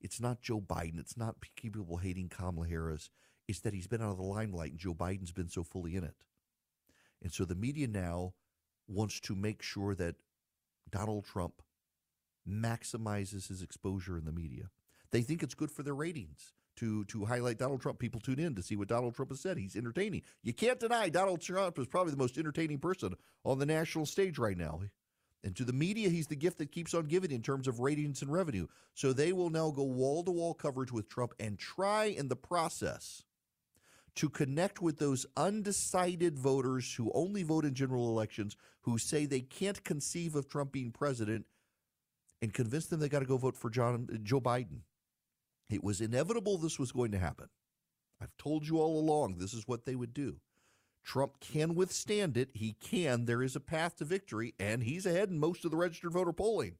it's 0.00 0.22
not 0.22 0.40
Joe 0.40 0.58
Biden, 0.58 0.98
it's 0.98 1.18
not 1.18 1.36
people 1.54 1.98
hating 1.98 2.30
Kamala 2.30 2.66
Harris, 2.66 3.10
it's 3.46 3.60
that 3.60 3.74
he's 3.74 3.86
been 3.86 4.00
out 4.00 4.12
of 4.12 4.16
the 4.16 4.22
limelight 4.22 4.70
and 4.70 4.80
Joe 4.80 4.94
Biden's 4.94 5.32
been 5.32 5.50
so 5.50 5.62
fully 5.62 5.96
in 5.96 6.04
it. 6.04 6.14
And 7.22 7.30
so 7.30 7.44
the 7.44 7.54
media 7.54 7.88
now 7.88 8.32
wants 8.86 9.20
to 9.20 9.34
make 9.34 9.60
sure 9.60 9.94
that 9.96 10.14
Donald 10.90 11.26
Trump 11.26 11.60
maximizes 12.48 13.48
his 13.48 13.60
exposure 13.60 14.16
in 14.16 14.24
the 14.24 14.32
media. 14.32 14.70
They 15.10 15.20
think 15.20 15.42
it's 15.42 15.54
good 15.54 15.70
for 15.70 15.82
their 15.82 15.94
ratings 15.94 16.54
to 16.76 17.04
to 17.06 17.26
highlight 17.26 17.58
Donald 17.58 17.82
Trump. 17.82 17.98
People 17.98 18.20
tune 18.20 18.38
in 18.38 18.54
to 18.54 18.62
see 18.62 18.76
what 18.76 18.88
Donald 18.88 19.14
Trump 19.14 19.30
has 19.30 19.40
said. 19.40 19.58
He's 19.58 19.76
entertaining. 19.76 20.22
You 20.42 20.54
can't 20.54 20.80
deny 20.80 21.10
Donald 21.10 21.42
Trump 21.42 21.78
is 21.78 21.86
probably 21.86 22.12
the 22.12 22.18
most 22.18 22.38
entertaining 22.38 22.78
person 22.78 23.14
on 23.44 23.58
the 23.58 23.66
national 23.66 24.06
stage 24.06 24.38
right 24.38 24.56
now. 24.56 24.80
And 25.44 25.54
to 25.56 25.64
the 25.64 25.72
media, 25.72 26.08
he's 26.08 26.26
the 26.26 26.36
gift 26.36 26.58
that 26.58 26.72
keeps 26.72 26.94
on 26.94 27.06
giving 27.06 27.30
in 27.30 27.42
terms 27.42 27.68
of 27.68 27.80
ratings 27.80 28.22
and 28.22 28.32
revenue. 28.32 28.66
So 28.94 29.12
they 29.12 29.32
will 29.32 29.50
now 29.50 29.70
go 29.70 29.84
wall 29.84 30.24
to 30.24 30.30
wall 30.30 30.54
coverage 30.54 30.92
with 30.92 31.08
Trump 31.08 31.32
and 31.38 31.58
try 31.58 32.06
in 32.06 32.28
the 32.28 32.36
process 32.36 33.22
to 34.16 34.28
connect 34.28 34.82
with 34.82 34.98
those 34.98 35.26
undecided 35.36 36.36
voters 36.36 36.92
who 36.94 37.12
only 37.14 37.44
vote 37.44 37.64
in 37.64 37.72
general 37.72 38.08
elections, 38.08 38.56
who 38.80 38.98
say 38.98 39.26
they 39.26 39.40
can't 39.40 39.84
conceive 39.84 40.34
of 40.34 40.48
Trump 40.48 40.72
being 40.72 40.90
president, 40.90 41.46
and 42.42 42.52
convince 42.52 42.86
them 42.86 42.98
they 42.98 43.08
got 43.08 43.20
to 43.20 43.26
go 43.26 43.36
vote 43.36 43.56
for 43.56 43.70
John, 43.70 44.08
Joe 44.24 44.40
Biden. 44.40 44.80
It 45.70 45.84
was 45.84 46.00
inevitable 46.00 46.58
this 46.58 46.80
was 46.80 46.90
going 46.90 47.12
to 47.12 47.18
happen. 47.18 47.48
I've 48.20 48.36
told 48.38 48.66
you 48.66 48.78
all 48.78 48.98
along 48.98 49.38
this 49.38 49.54
is 49.54 49.68
what 49.68 49.84
they 49.84 49.94
would 49.94 50.14
do. 50.14 50.40
Trump 51.08 51.40
can 51.40 51.74
withstand 51.74 52.36
it. 52.36 52.50
He 52.52 52.74
can. 52.74 53.24
There 53.24 53.42
is 53.42 53.56
a 53.56 53.60
path 53.60 53.96
to 53.96 54.04
victory, 54.04 54.52
and 54.60 54.82
he's 54.82 55.06
ahead 55.06 55.30
in 55.30 55.38
most 55.38 55.64
of 55.64 55.70
the 55.70 55.76
registered 55.78 56.12
voter 56.12 56.34
polling. 56.34 56.74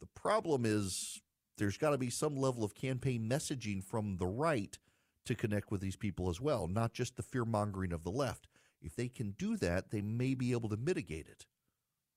The 0.00 0.08
problem 0.14 0.66
is 0.66 1.22
there's 1.56 1.78
got 1.78 1.92
to 1.92 1.98
be 1.98 2.10
some 2.10 2.36
level 2.36 2.62
of 2.62 2.74
campaign 2.74 3.26
messaging 3.26 3.82
from 3.82 4.18
the 4.18 4.26
right 4.26 4.76
to 5.24 5.34
connect 5.34 5.70
with 5.70 5.80
these 5.80 5.96
people 5.96 6.28
as 6.28 6.42
well, 6.42 6.68
not 6.68 6.92
just 6.92 7.16
the 7.16 7.22
fear 7.22 7.46
mongering 7.46 7.90
of 7.90 8.04
the 8.04 8.10
left. 8.10 8.48
If 8.82 8.94
they 8.94 9.08
can 9.08 9.30
do 9.30 9.56
that, 9.56 9.90
they 9.90 10.02
may 10.02 10.34
be 10.34 10.52
able 10.52 10.68
to 10.68 10.76
mitigate 10.76 11.26
it. 11.26 11.46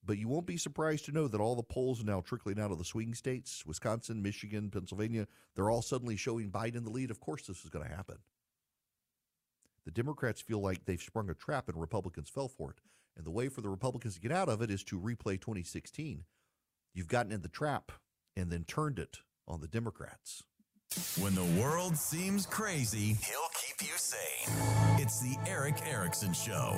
But 0.04 0.18
you 0.18 0.28
won't 0.28 0.48
be 0.48 0.58
surprised 0.58 1.06
to 1.06 1.14
know 1.14 1.30
that 1.30 1.40
all 1.40 1.56
the 1.56 1.64
polls 1.64 2.02
are 2.02 2.06
now 2.06 2.20
trickling 2.20 2.60
out 2.60 2.72
of 2.72 2.78
the 2.78 2.84
swing 2.84 3.14
states 3.14 3.66
Wisconsin, 3.66 4.22
Michigan, 4.22 4.70
Pennsylvania. 4.70 5.30
They're 5.56 5.70
all 5.70 5.82
suddenly 5.82 6.18
showing 6.18 6.52
Biden 6.52 6.84
the 6.84 6.90
lead. 6.90 7.10
Of 7.10 7.22
course, 7.22 7.48
this 7.48 7.64
is 7.64 7.70
going 7.70 7.88
to 7.88 7.96
happen. 7.96 8.18
The 9.86 9.92
Democrats 9.92 10.42
feel 10.42 10.62
like 10.62 10.86
they've 10.86 11.02
sprung 11.02 11.30
a 11.30 11.34
trap 11.34 11.68
and 11.68 11.80
Republicans 11.80 12.30
fell 12.30 12.48
for 12.48 12.72
it. 12.72 12.78
And 13.18 13.26
the 13.26 13.32
way 13.32 13.50
for 13.50 13.62
the 13.62 13.70
Republicans 13.70 14.16
to 14.16 14.22
get 14.22 14.32
out 14.32 14.50
of 14.50 14.62
it 14.62 14.72
is 14.72 14.84
to 14.86 15.00
replay 15.00 15.40
2016. 15.40 16.24
You've 16.94 17.08
gotten 17.08 17.32
in 17.32 17.42
the 17.42 17.48
trap 17.48 17.92
and 18.36 18.52
then 18.52 18.64
turned 18.64 19.00
it 19.00 19.20
on 19.48 19.62
the 19.62 19.68
Democrats. 19.68 20.44
When 21.20 21.36
the 21.36 21.62
world 21.62 21.96
seems 21.98 22.46
crazy, 22.46 23.18
he'll 23.24 23.50
keep 23.54 23.82
you 23.82 23.96
sane. 23.98 24.54
It's 24.98 25.22
the 25.22 25.38
Erick 25.48 25.78
Erickson 25.88 26.34
Show. 26.34 26.74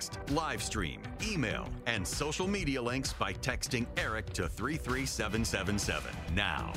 Podcast, 0.00 0.34
live 0.34 0.62
stream, 0.62 1.02
email, 1.26 1.68
and 1.86 2.06
social 2.06 2.46
media 2.46 2.80
links 2.80 3.12
by 3.12 3.32
texting 3.34 3.84
Erick 3.96 4.32
to 4.34 4.48
33777 4.48 6.14
now. 6.34 6.72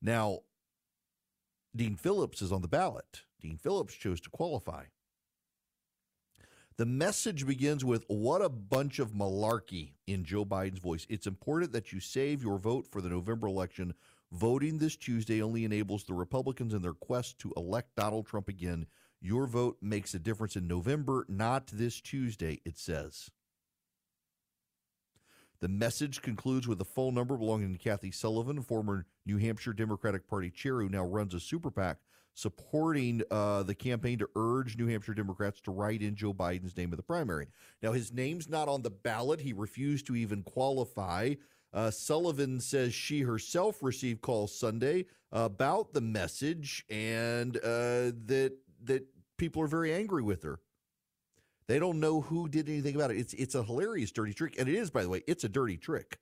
Now, 0.00 0.40
Dean 1.74 1.96
Phillips 1.96 2.42
is 2.42 2.52
on 2.52 2.62
the 2.62 2.68
ballot. 2.68 3.22
Dean 3.40 3.56
Phillips 3.56 3.94
chose 3.94 4.20
to 4.22 4.30
qualify. 4.30 4.84
The 6.78 6.86
message 6.86 7.46
begins 7.46 7.84
with 7.84 8.04
what 8.08 8.40
a 8.40 8.48
bunch 8.48 8.98
of 8.98 9.12
malarkey 9.12 9.90
in 10.06 10.24
Joe 10.24 10.46
Biden's 10.46 10.78
voice. 10.78 11.06
It's 11.10 11.26
important 11.26 11.72
that 11.72 11.92
you 11.92 12.00
save 12.00 12.42
your 12.42 12.58
vote 12.58 12.86
for 12.90 13.02
the 13.02 13.10
November 13.10 13.46
election. 13.46 13.92
Voting 14.32 14.78
this 14.78 14.96
Tuesday 14.96 15.42
only 15.42 15.66
enables 15.66 16.04
the 16.04 16.14
Republicans 16.14 16.72
in 16.72 16.80
their 16.80 16.94
quest 16.94 17.38
to 17.40 17.52
elect 17.58 17.94
Donald 17.96 18.26
Trump 18.26 18.48
again. 18.48 18.86
Your 19.20 19.46
vote 19.46 19.76
makes 19.82 20.14
a 20.14 20.18
difference 20.18 20.56
in 20.56 20.66
November, 20.66 21.26
not 21.28 21.66
this 21.66 22.00
Tuesday, 22.00 22.60
it 22.64 22.78
says. 22.78 23.30
The 25.60 25.68
message 25.68 26.22
concludes 26.22 26.66
with 26.66 26.80
a 26.80 26.86
phone 26.86 27.14
number 27.14 27.36
belonging 27.36 27.72
to 27.72 27.78
Kathy 27.78 28.10
Sullivan, 28.10 28.62
former 28.62 29.06
New 29.26 29.36
Hampshire 29.36 29.74
Democratic 29.74 30.26
Party 30.26 30.50
chair 30.50 30.80
who 30.80 30.88
now 30.88 31.04
runs 31.04 31.34
a 31.34 31.40
super 31.40 31.70
PAC 31.70 31.98
supporting 32.34 33.22
uh, 33.30 33.62
the 33.62 33.74
campaign 33.74 34.18
to 34.18 34.28
urge 34.36 34.76
New 34.76 34.86
Hampshire 34.86 35.14
Democrats 35.14 35.60
to 35.62 35.70
write 35.70 36.02
in 36.02 36.14
Joe 36.14 36.32
Biden's 36.32 36.76
name 36.76 36.92
of 36.92 36.96
the 36.96 37.02
primary. 37.02 37.48
Now, 37.82 37.92
his 37.92 38.12
name's 38.12 38.48
not 38.48 38.68
on 38.68 38.82
the 38.82 38.90
ballot. 38.90 39.40
He 39.40 39.52
refused 39.52 40.06
to 40.06 40.16
even 40.16 40.42
qualify. 40.42 41.34
Uh, 41.72 41.90
Sullivan 41.90 42.60
says 42.60 42.94
she 42.94 43.20
herself 43.20 43.82
received 43.82 44.20
calls 44.20 44.58
Sunday 44.58 45.06
about 45.30 45.94
the 45.94 46.00
message 46.00 46.84
and 46.90 47.56
uh, 47.58 48.12
that 48.26 48.52
that 48.84 49.06
people 49.38 49.62
are 49.62 49.68
very 49.68 49.92
angry 49.92 50.22
with 50.22 50.42
her. 50.42 50.60
They 51.68 51.78
don't 51.78 52.00
know 52.00 52.20
who 52.20 52.48
did 52.48 52.68
anything 52.68 52.94
about 52.94 53.10
it. 53.10 53.18
It's 53.18 53.32
it's 53.34 53.54
a 53.54 53.62
hilarious 53.62 54.12
dirty 54.12 54.34
trick, 54.34 54.56
and 54.58 54.68
it 54.68 54.74
is, 54.74 54.90
by 54.90 55.02
the 55.02 55.08
way, 55.08 55.22
it's 55.26 55.44
a 55.44 55.48
dirty 55.48 55.76
trick. 55.76 56.18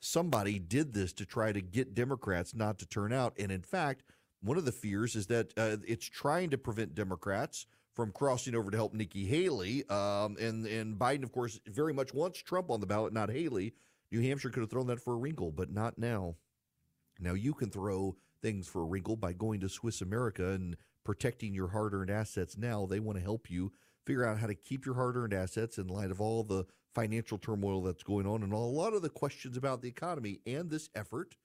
Somebody 0.00 0.58
did 0.58 0.94
this 0.94 1.12
to 1.14 1.26
try 1.26 1.52
to 1.52 1.60
get 1.60 1.94
Democrats 1.94 2.54
not 2.54 2.78
to 2.78 2.86
turn 2.86 3.12
out, 3.12 3.34
and 3.38 3.50
in 3.50 3.62
fact, 3.62 4.04
one 4.40 4.56
of 4.56 4.64
the 4.64 4.72
fears 4.72 5.16
is 5.16 5.26
that 5.26 5.52
uh, 5.56 5.76
it's 5.86 6.06
trying 6.06 6.50
to 6.50 6.58
prevent 6.58 6.94
Democrats 6.94 7.66
from 7.94 8.12
crossing 8.12 8.54
over 8.54 8.70
to 8.70 8.76
help 8.76 8.94
Nikki 8.94 9.26
Haley. 9.26 9.88
Um, 9.88 10.36
and, 10.40 10.66
and 10.66 10.98
Biden, 10.98 11.24
of 11.24 11.32
course, 11.32 11.58
very 11.66 11.92
much 11.92 12.14
wants 12.14 12.40
Trump 12.40 12.70
on 12.70 12.80
the 12.80 12.86
ballot, 12.86 13.12
not 13.12 13.30
Haley. 13.30 13.74
New 14.12 14.22
Hampshire 14.22 14.50
could 14.50 14.60
have 14.60 14.70
thrown 14.70 14.86
that 14.86 15.00
for 15.00 15.14
a 15.14 15.18
wrinkle, 15.18 15.50
but 15.50 15.72
not 15.72 15.98
now. 15.98 16.36
Now 17.18 17.34
you 17.34 17.52
can 17.54 17.70
throw 17.70 18.16
things 18.40 18.68
for 18.68 18.82
a 18.82 18.86
wrinkle 18.86 19.16
by 19.16 19.32
going 19.32 19.60
to 19.60 19.68
Swiss 19.68 20.00
America 20.00 20.50
and 20.50 20.76
protecting 21.04 21.54
your 21.54 21.68
hard 21.68 21.92
earned 21.92 22.10
assets 22.10 22.56
now. 22.56 22.86
They 22.86 23.00
want 23.00 23.18
to 23.18 23.24
help 23.24 23.50
you 23.50 23.72
figure 24.06 24.24
out 24.24 24.38
how 24.38 24.46
to 24.46 24.54
keep 24.54 24.86
your 24.86 24.94
hard 24.94 25.16
earned 25.16 25.34
assets 25.34 25.76
in 25.76 25.88
light 25.88 26.10
of 26.10 26.20
all 26.20 26.44
the 26.44 26.64
financial 26.94 27.36
turmoil 27.36 27.82
that's 27.82 28.02
going 28.02 28.26
on 28.26 28.42
and 28.42 28.52
a 28.52 28.56
lot 28.56 28.94
of 28.94 29.02
the 29.02 29.10
questions 29.10 29.56
about 29.56 29.82
the 29.82 29.88
economy 29.88 30.40
and 30.46 30.70
this 30.70 30.88
effort 30.94 31.36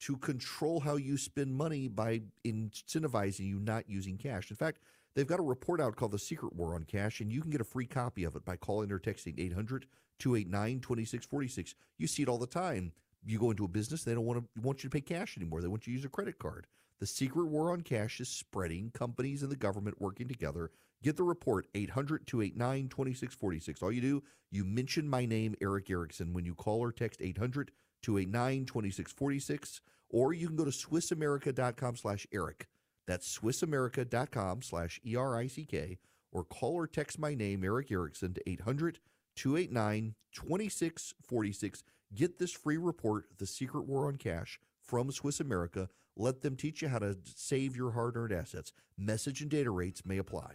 to 0.00 0.16
control 0.16 0.80
how 0.80 0.96
you 0.96 1.16
spend 1.16 1.54
money 1.54 1.88
by 1.88 2.22
incentivizing 2.44 3.46
you 3.46 3.58
not 3.58 3.88
using 3.88 4.18
cash. 4.18 4.50
In 4.50 4.56
fact, 4.56 4.80
they've 5.14 5.26
got 5.26 5.40
a 5.40 5.44
report 5.44 5.80
out 5.80 5.96
called 5.96 6.12
The 6.12 6.18
Secret 6.18 6.54
War 6.54 6.74
on 6.74 6.84
Cash, 6.84 7.20
and 7.20 7.32
you 7.32 7.40
can 7.40 7.50
get 7.50 7.60
a 7.60 7.64
free 7.64 7.86
copy 7.86 8.24
of 8.24 8.36
it 8.36 8.44
by 8.44 8.56
calling 8.56 8.92
or 8.92 8.98
texting 8.98 9.38
800 9.38 9.86
289 10.18 10.80
2646. 10.80 11.74
You 11.98 12.06
see 12.06 12.22
it 12.22 12.28
all 12.28 12.38
the 12.38 12.46
time. 12.46 12.92
You 13.24 13.38
go 13.38 13.50
into 13.50 13.64
a 13.64 13.68
business, 13.68 14.04
they 14.04 14.14
don't 14.14 14.26
want 14.26 14.44
to 14.54 14.62
want 14.62 14.84
you 14.84 14.90
to 14.90 14.94
pay 14.94 15.00
cash 15.00 15.36
anymore. 15.36 15.60
They 15.60 15.68
want 15.68 15.86
you 15.86 15.92
to 15.92 15.96
use 15.96 16.04
a 16.04 16.10
credit 16.10 16.38
card. 16.38 16.66
The 17.00 17.06
secret 17.06 17.46
war 17.46 17.72
on 17.72 17.82
cash 17.82 18.20
is 18.20 18.28
spreading. 18.28 18.90
Companies 18.92 19.42
and 19.42 19.50
the 19.50 19.56
government 19.56 20.00
working 20.00 20.28
together. 20.28 20.70
Get 21.02 21.16
the 21.16 21.24
report 21.24 21.66
800 21.74 22.26
289 22.26 22.88
2646. 22.88 23.82
All 23.82 23.92
you 23.92 24.00
do, 24.00 24.22
you 24.50 24.64
mention 24.64 25.08
my 25.08 25.26
name, 25.26 25.54
Erick 25.60 25.90
Erickson, 25.90 26.32
when 26.32 26.46
you 26.46 26.54
call 26.54 26.80
or 26.80 26.92
text 26.92 27.20
800 27.20 27.70
289 28.02 28.66
2646, 28.66 29.80
or 30.10 30.32
you 30.32 30.46
can 30.46 30.56
go 30.56 30.64
to 30.64 30.70
SwissAmerica.com 30.70 31.96
slash 31.96 32.26
Erick. 32.32 32.68
That's 33.06 33.38
SwissAmerica.com 33.38 34.62
slash 34.62 35.00
E 35.04 35.16
R 35.16 35.36
I 35.36 35.46
C 35.46 35.64
K, 35.64 35.98
or 36.32 36.44
call 36.44 36.74
or 36.74 36.86
text 36.86 37.18
my 37.18 37.34
name, 37.34 37.64
Erick 37.64 37.90
Erickson, 37.90 38.34
to 38.34 38.48
800 38.48 38.98
289 39.36 40.14
2646. 40.32 41.82
Get 42.14 42.38
this 42.38 42.52
free 42.52 42.76
report, 42.76 43.26
The 43.38 43.46
Secret 43.46 43.86
War 43.86 44.06
on 44.06 44.16
Cash, 44.16 44.60
from 44.80 45.10
Swiss 45.10 45.40
America. 45.40 45.88
Let 46.16 46.42
them 46.42 46.56
teach 46.56 46.80
you 46.82 46.88
how 46.88 47.00
to 47.00 47.16
save 47.34 47.76
your 47.76 47.92
hard 47.92 48.16
earned 48.16 48.32
assets. 48.32 48.72
Message 48.96 49.42
and 49.42 49.50
data 49.50 49.70
rates 49.70 50.06
may 50.06 50.18
apply. 50.18 50.52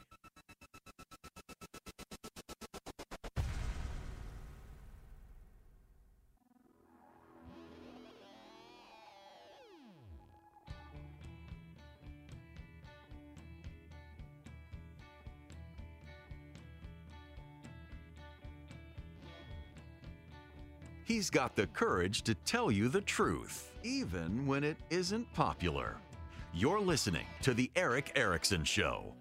He's 21.22 21.30
got 21.30 21.56
the 21.56 21.68
courage 21.68 22.24
to 22.24 22.34
tell 22.34 22.72
you 22.72 22.90
the 22.90 23.02
truth, 23.02 23.70
even 23.84 24.48
when 24.48 24.64
it 24.64 24.78
isn't 24.90 25.32
popular. 25.36 25.98
You're 26.52 26.80
listening 26.80 27.28
to 27.44 27.54
The 27.54 27.70
Erick 27.76 28.12
Erickson 28.16 28.64
Show. 28.64 29.14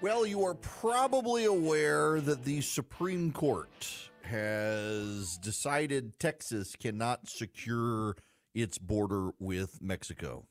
Well, 0.00 0.24
you 0.24 0.46
are 0.46 0.54
probably 0.54 1.44
aware 1.44 2.22
that 2.22 2.46
the 2.46 2.62
Supreme 2.62 3.32
Court 3.32 3.86
has 4.22 5.36
decided 5.36 6.18
Texas 6.18 6.74
cannot 6.74 7.28
secure 7.28 8.16
its 8.54 8.78
border 8.78 9.32
with 9.38 9.82
Mexico. 9.82 10.46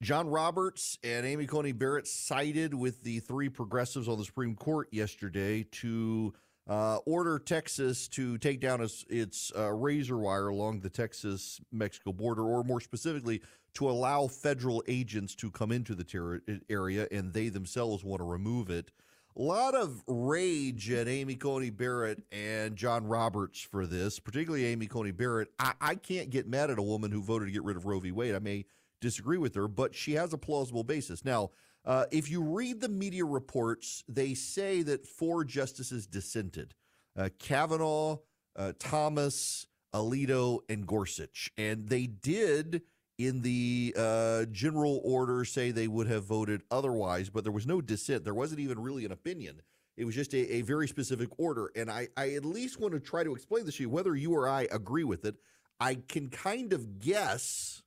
John 0.00 0.28
Roberts 0.28 0.98
and 1.04 1.26
Amy 1.26 1.44
Coney 1.44 1.72
Barrett 1.72 2.06
sided 2.06 2.72
with 2.72 3.02
the 3.02 3.18
three 3.20 3.50
progressives 3.50 4.08
on 4.08 4.16
the 4.16 4.24
Supreme 4.24 4.54
Court 4.54 4.88
yesterday 4.92 5.64
to 5.72 6.32
uh, 6.68 6.96
order 7.06 7.38
Texas 7.38 8.08
to 8.08 8.36
take 8.38 8.60
down 8.60 8.80
its, 8.80 9.04
its 9.08 9.50
uh, 9.56 9.72
razor 9.72 10.18
wire 10.18 10.48
along 10.48 10.80
the 10.80 10.90
Texas 10.90 11.60
Mexico 11.72 12.12
border, 12.12 12.42
or 12.42 12.62
more 12.62 12.80
specifically, 12.80 13.40
to 13.74 13.88
allow 13.88 14.26
federal 14.26 14.82
agents 14.86 15.34
to 15.36 15.50
come 15.50 15.72
into 15.72 15.94
the 15.94 16.04
ter- 16.04 16.42
area 16.68 17.06
and 17.10 17.32
they 17.32 17.48
themselves 17.48 18.04
want 18.04 18.20
to 18.20 18.24
remove 18.24 18.70
it. 18.70 18.90
A 19.36 19.42
lot 19.42 19.76
of 19.76 20.02
rage 20.08 20.90
at 20.90 21.06
Amy 21.06 21.36
Coney 21.36 21.70
Barrett 21.70 22.24
and 22.32 22.74
John 22.74 23.06
Roberts 23.06 23.60
for 23.60 23.86
this, 23.86 24.18
particularly 24.18 24.66
Amy 24.66 24.88
Coney 24.88 25.12
Barrett. 25.12 25.48
I, 25.60 25.74
I 25.80 25.94
can't 25.94 26.28
get 26.28 26.48
mad 26.48 26.70
at 26.70 26.78
a 26.78 26.82
woman 26.82 27.12
who 27.12 27.22
voted 27.22 27.46
to 27.46 27.52
get 27.52 27.62
rid 27.62 27.76
of 27.76 27.86
Roe 27.86 28.00
v. 28.00 28.10
Wade. 28.10 28.34
I 28.34 28.40
may 28.40 28.64
disagree 29.00 29.38
with 29.38 29.54
her, 29.54 29.68
but 29.68 29.94
she 29.94 30.14
has 30.14 30.32
a 30.32 30.38
plausible 30.38 30.82
basis. 30.82 31.24
Now, 31.24 31.52
uh, 31.88 32.04
if 32.12 32.30
you 32.30 32.42
read 32.42 32.82
the 32.82 32.88
media 32.88 33.24
reports, 33.24 34.04
they 34.06 34.34
say 34.34 34.82
that 34.82 35.06
four 35.06 35.42
justices 35.42 36.06
dissented 36.06 36.74
uh, 37.16 37.30
Kavanaugh, 37.40 38.18
uh, 38.54 38.72
Thomas, 38.78 39.66
Alito, 39.94 40.60
and 40.68 40.86
Gorsuch. 40.86 41.50
And 41.56 41.88
they 41.88 42.06
did 42.06 42.82
in 43.16 43.40
the 43.42 43.94
uh, 43.96 44.44
general 44.52 45.00
order 45.02 45.44
say 45.44 45.70
they 45.70 45.88
would 45.88 46.06
have 46.06 46.24
voted 46.24 46.62
otherwise, 46.70 47.30
but 47.30 47.42
there 47.42 47.52
was 47.52 47.66
no 47.66 47.80
dissent. 47.80 48.22
There 48.22 48.34
wasn't 48.34 48.60
even 48.60 48.78
really 48.78 49.04
an 49.06 49.10
opinion. 49.10 49.62
It 49.96 50.04
was 50.04 50.14
just 50.14 50.34
a, 50.34 50.56
a 50.56 50.60
very 50.60 50.86
specific 50.86 51.30
order. 51.38 51.72
And 51.74 51.90
I, 51.90 52.08
I 52.16 52.34
at 52.34 52.44
least 52.44 52.78
want 52.78 52.94
to 52.94 53.00
try 53.00 53.24
to 53.24 53.34
explain 53.34 53.64
this 53.64 53.76
to 53.76 53.84
you, 53.84 53.90
whether 53.90 54.14
you 54.14 54.34
or 54.34 54.46
I 54.46 54.68
agree 54.70 55.04
with 55.04 55.24
it. 55.24 55.36
I 55.80 55.96
can 56.06 56.28
kind 56.28 56.72
of 56.72 57.00
guess 57.00 57.82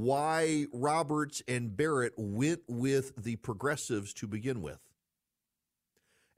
why 0.00 0.64
Roberts 0.72 1.42
and 1.46 1.76
Barrett 1.76 2.14
went 2.16 2.62
with 2.66 3.12
the 3.22 3.36
progressives 3.36 4.14
to 4.14 4.26
begin 4.26 4.62
with. 4.62 4.80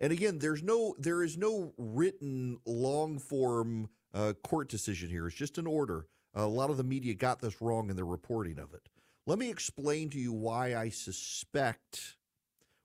And 0.01 0.13
again, 0.13 0.41
there's 0.41 0.65
no 0.65 0.97
there 0.99 1.23
is 1.23 1.39
no 1.39 1.73
written 1.79 2.59
long 2.67 3.21
form 3.21 3.89
uh, 4.13 4.33
court 4.43 4.69
decision 4.69 5.11
here. 5.11 5.29
It's 5.29 5.37
just 5.37 5.59
an 5.59 5.69
order. 5.69 6.09
A 6.35 6.47
lot 6.47 6.71
of 6.71 6.77
the 6.77 6.83
media 6.83 7.15
got 7.15 7.41
this 7.41 7.63
wrong 7.63 7.89
in 7.89 7.95
their 7.95 8.05
reporting 8.05 8.59
of 8.59 8.75
it. 8.75 8.89
Let 9.27 9.39
me 9.39 9.49
explain 9.49 10.11
to 10.11 10.19
you 10.19 10.33
why 10.33 10.75
I 10.75 10.89
suspect 10.89 12.17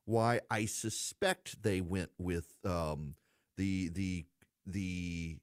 why 0.06 0.42
I 0.52 0.66
suspect 0.66 1.64
they 1.64 1.82
went 1.82 2.12
with 2.20 2.46
um, 2.64 3.16
the 3.58 3.90
the 3.90 4.26
the 4.68 5.38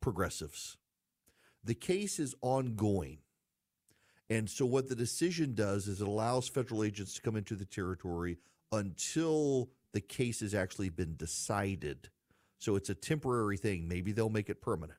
progressives. 0.00 0.76
The 1.64 1.74
case 1.74 2.20
is 2.20 2.36
ongoing. 2.40 3.18
And 4.30 4.48
so 4.48 4.64
what 4.64 4.88
the 4.88 4.96
decision 4.96 5.54
does 5.54 5.86
is 5.86 6.00
it 6.00 6.08
allows 6.08 6.48
federal 6.48 6.82
agents 6.82 7.14
to 7.14 7.22
come 7.22 7.36
into 7.36 7.54
the 7.54 7.64
territory 7.64 8.38
until 8.72 9.70
the 9.92 10.00
case 10.00 10.40
has 10.40 10.54
actually 10.54 10.88
been 10.88 11.16
decided. 11.16 12.08
So 12.58 12.76
it's 12.76 12.88
a 12.88 12.94
temporary 12.94 13.56
thing. 13.56 13.86
Maybe 13.86 14.12
they'll 14.12 14.30
make 14.30 14.48
it 14.48 14.62
permanent. 14.62 14.98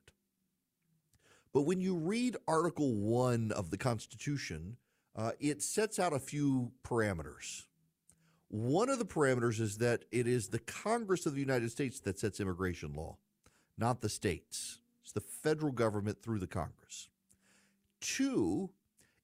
But 1.53 1.63
when 1.63 1.79
you 1.79 1.95
read 1.95 2.37
Article 2.47 2.93
1 2.93 3.51
of 3.51 3.71
the 3.71 3.77
Constitution, 3.77 4.77
uh, 5.15 5.31
it 5.39 5.63
sets 5.63 5.99
out 5.99 6.13
a 6.13 6.19
few 6.19 6.71
parameters. 6.83 7.63
One 8.49 8.89
of 8.89 8.99
the 8.99 9.05
parameters 9.05 9.59
is 9.59 9.77
that 9.79 10.05
it 10.11 10.27
is 10.27 10.49
the 10.49 10.59
Congress 10.59 11.25
of 11.25 11.33
the 11.33 11.39
United 11.39 11.71
States 11.71 11.99
that 12.01 12.19
sets 12.19 12.39
immigration 12.39 12.93
law, 12.93 13.17
not 13.77 14.01
the 14.01 14.09
states. 14.09 14.79
It's 15.03 15.13
the 15.13 15.21
federal 15.21 15.71
government 15.71 16.21
through 16.21 16.39
the 16.39 16.47
Congress. 16.47 17.09
Two, 18.01 18.69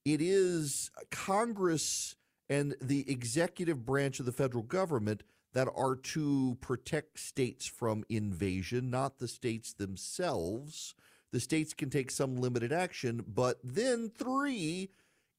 it 0.05 0.21
is 0.21 0.91
Congress 1.09 2.15
and 2.49 2.75
the 2.81 3.09
executive 3.09 3.85
branch 3.85 4.19
of 4.19 4.25
the 4.25 4.31
federal 4.31 4.63
government 4.63 5.23
that 5.53 5.67
are 5.75 5.95
to 5.95 6.57
protect 6.61 7.19
states 7.19 7.65
from 7.65 8.03
invasion, 8.09 8.89
not 8.89 9.19
the 9.19 9.27
states 9.27 9.73
themselves 9.73 10.95
the 11.31 11.39
states 11.39 11.73
can 11.73 11.89
take 11.89 12.11
some 12.11 12.35
limited 12.35 12.71
action. 12.71 13.23
But 13.27 13.59
then, 13.63 14.09
three, 14.09 14.89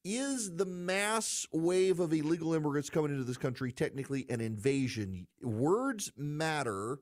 is 0.05 0.57
the 0.57 0.66
mass 0.66 1.46
wave 1.53 2.01
of 2.01 2.12
illegal 2.12 2.55
immigrants 2.55 2.90
coming 2.90 3.12
into 3.12 3.25
this 3.25 3.37
country 3.37 3.72
technically 3.72 4.27
an 4.29 4.40
invasion? 4.40 5.27
Words 5.42 6.12
matter, 6.16 6.98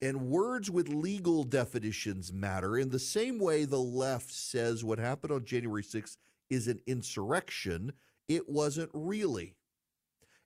and 0.00 0.28
words 0.28 0.70
with 0.70 0.88
legal 0.88 1.44
definitions 1.44 2.32
matter. 2.32 2.76
In 2.76 2.90
the 2.90 2.98
same 2.98 3.38
way, 3.38 3.64
the 3.64 3.78
left 3.78 4.32
says 4.32 4.84
what 4.84 4.98
happened 4.98 5.32
on 5.32 5.44
January 5.44 5.82
6th 5.82 6.16
is 6.52 6.68
an 6.68 6.80
insurrection, 6.86 7.92
it 8.28 8.48
wasn't 8.48 8.90
really. 8.92 9.56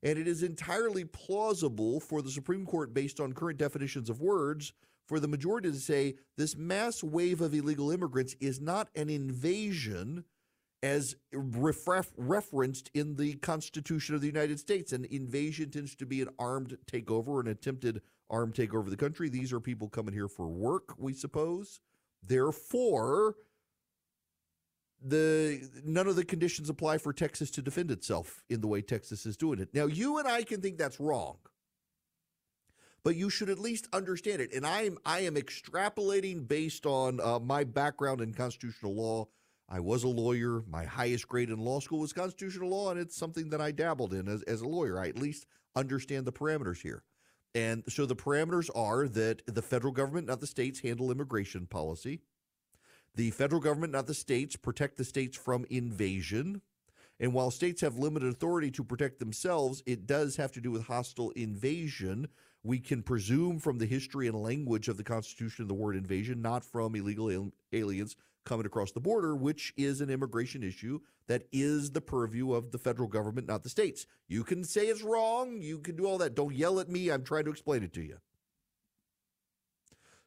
And 0.03 0.19
it 0.19 0.29
is 0.29 0.43
entirely 0.43 1.05
plausible 1.05 2.01
for 2.01 2.23
the 2.23 2.31
Supreme 2.31 2.65
Court, 2.65 2.95
based 2.95 3.19
on 3.19 3.33
current 3.33 3.59
definitions 3.59 4.09
of 4.09 4.21
words, 4.21 4.73
for 5.07 5.21
the 5.21 5.29
majority 5.29 5.71
to 5.71 5.79
say 5.79 6.15
this 6.37 6.57
mass 6.57 7.03
wave 7.03 7.41
of 7.41 7.55
illegal 7.55 7.91
immigrants 7.91 8.35
is 8.41 8.61
not 8.61 8.89
an 8.95 9.09
invasion 9.09 10.25
as 10.83 11.17
ref- 11.33 12.13
referenced 12.17 12.91
in 12.95 13.17
the 13.17 13.35
Constitution 13.37 14.15
of 14.15 14.21
the 14.21 14.27
United 14.27 14.61
States. 14.61 14.93
An 14.93 15.07
invasion 15.11 15.71
tends 15.71 15.95
to 15.97 16.07
be 16.07 16.21
an 16.23 16.29
armed 16.39 16.77
takeover, 16.87 17.41
an 17.41 17.49
attempted 17.49 18.03
armed 18.31 18.55
takeover 18.55 18.81
of 18.81 18.91
the 18.91 18.97
country. 18.97 19.29
These 19.29 19.53
are 19.53 19.61
people 19.61 19.89
coming 19.89 20.15
here 20.15 20.29
for 20.29 20.49
work, 20.49 20.95
we 20.99 21.13
suppose. 21.13 21.81
Therefore, 22.23 23.37
the 25.09 25.69
none 25.85 26.07
of 26.07 26.17
the 26.17 26.25
conditions 26.25 26.69
apply 26.69 26.99
for 26.99 27.13
Texas 27.13 27.51
to 27.53 27.63
defend 27.63 27.91
itself 27.91 28.43
in 28.49 28.61
the 28.61 28.67
way 28.67 28.81
Texas 28.83 29.27
is 29.27 29.37
doing 29.37 29.59
it. 29.59 29.69
Now, 29.73 29.87
you 29.87 30.19
and 30.19 30.27
I 30.27 30.43
can 30.43 30.61
think 30.61 30.79
that's 30.79 31.01
wrong 31.01 31.37
but 33.07 33.15
you 33.15 33.31
should 33.31 33.49
at 33.49 33.61
least 33.61 33.87
understand 33.93 34.43
it. 34.43 34.53
And 34.53 34.67
I 34.67 34.83
am 34.83 34.99
I 35.07 35.21
am 35.21 35.37
extrapolating 35.37 36.49
based 36.49 36.87
on 36.87 37.21
uh, 37.21 37.39
my 37.39 37.63
background 37.63 38.21
in 38.21 38.35
constitutional 38.35 38.97
law. 38.97 39.29
I 39.69 39.79
was 39.79 40.03
a 40.03 40.09
lawyer. 40.09 40.65
My 40.69 40.85
highest 40.85 41.29
grade 41.29 41.51
in 41.51 41.61
law 41.61 41.79
school 41.79 42.01
was 42.01 42.13
constitutional 42.13 42.69
law, 42.69 42.91
and 42.91 42.99
it's 42.99 43.17
something 43.17 43.51
that 43.51 43.61
I 43.61 43.71
dabbled 43.71 44.13
in 44.13 44.27
as, 44.27 44.43
as 44.43 44.61
a 44.61 44.67
lawyer. 44.67 44.99
I 44.99 45.07
at 45.07 45.19
least 45.19 45.47
understand 45.77 46.27
the 46.27 46.33
parameters 46.33 46.83
here. 46.83 47.05
And 47.55 47.85
so 47.89 48.07
the 48.07 48.17
parameters 48.17 48.71
are 48.75 49.07
that 49.07 49.41
the 49.47 49.63
federal 49.63 49.93
government, 49.93 50.27
not 50.27 50.41
the 50.41 50.47
states, 50.49 50.81
handle 50.81 51.13
immigration 51.13 51.69
policy. 51.69 52.23
The 53.17 53.31
federal 53.31 53.63
government, 53.63 53.95
not 53.95 54.07
the 54.07 54.15
states, 54.15 54.57
protect 54.57 54.99
the 54.99 55.05
states 55.05 55.37
from 55.37 55.65
invasion. 55.71 56.61
And 57.19 57.33
while 57.33 57.51
states 57.51 57.81
have 57.81 57.97
limited 57.97 58.29
authority 58.29 58.71
to 58.73 58.85
protect 58.85 59.19
themselves, 59.19 59.83
it 59.87 60.07
does 60.07 60.37
have 60.37 60.53
to 60.53 60.61
do 60.61 60.71
with 60.71 60.85
hostile 60.85 61.31
invasion, 61.31 62.29
we 62.63 62.79
can 62.79 63.03
presume 63.03 63.59
from 63.59 63.79
the 63.79 63.87
history 63.87 64.27
and 64.27 64.43
language 64.43 64.89
of 64.89 64.99
the 64.99 65.05
Constitution 65.05 65.67
the 65.67 65.73
word 65.73 65.97
invasion, 65.97 66.43
not 66.43 66.63
from 66.63 66.95
illegal 66.95 67.51
aliens 67.73 68.17
coming 68.45 68.67
across 68.67 68.93
the 68.93 69.01
border, 69.01 69.35
which 69.35 69.73
is 69.79 70.03
an 70.03 70.11
immigration 70.11 70.63
issue 70.63 71.01
that 71.27 71.45
is 71.53 71.91
the 71.93 72.01
purview 72.03 72.53
of 72.53 72.71
the 72.71 72.79
federal 72.79 73.09
government, 73.09 73.49
not 73.49 73.63
the 73.63 73.69
states. 73.69 74.07
You 74.29 74.45
can 74.45 74.63
say 74.63 74.87
it's 74.87 75.03
wrong. 75.03 75.63
You 75.63 75.79
can 75.79 75.97
do 75.97 76.07
all 76.07 76.19
that. 76.19 76.35
Don't 76.35 76.55
yell 76.55 76.81
at 76.81 76.91
me. 76.91 77.11
I'm 77.11 77.25
trying 77.25 77.45
to 77.45 77.51
explain 77.51 77.83
it 77.83 77.95
to 77.95 78.03
you. 78.03 78.19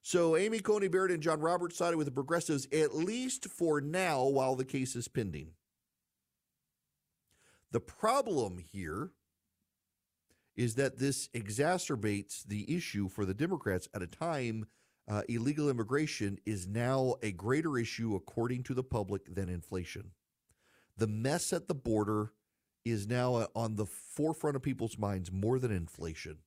So 0.01 0.37
Amy 0.37 0.59
Coney 0.59 0.87
Barrett 0.87 1.11
and 1.11 1.21
John 1.21 1.39
Roberts 1.39 1.77
sided 1.77 1.97
with 1.97 2.05
the 2.05 2.11
progressives, 2.11 2.67
at 2.71 2.95
least 2.95 3.47
for 3.49 3.81
now, 3.81 4.23
while 4.23 4.55
the 4.55 4.65
case 4.65 4.95
is 4.95 5.07
pending. 5.07 5.51
The 7.71 7.79
problem 7.79 8.57
here 8.57 9.11
is 10.55 10.75
that 10.75 10.97
this 10.97 11.29
exacerbates 11.29 12.43
the 12.43 12.75
issue 12.75 13.07
for 13.07 13.25
the 13.25 13.33
Democrats 13.33 13.87
at 13.93 14.01
a 14.01 14.07
time 14.07 14.65
uh, 15.07 15.23
illegal 15.27 15.69
immigration 15.69 16.37
is 16.45 16.67
now 16.67 17.15
a 17.23 17.31
greater 17.31 17.77
issue, 17.77 18.15
according 18.15 18.63
to 18.63 18.73
the 18.75 18.83
public, 18.83 19.33
than 19.33 19.49
inflation. 19.49 20.11
The 20.97 21.07
mess 21.07 21.51
at 21.51 21.67
the 21.67 21.73
border 21.73 22.33
is 22.85 23.07
now 23.07 23.35
uh, 23.35 23.47
on 23.55 23.75
the 23.75 23.85
forefront 23.85 24.55
of 24.55 24.61
people's 24.61 24.97
minds 24.97 25.31
more 25.31 25.57
than 25.57 25.71
inflation. 25.71 26.37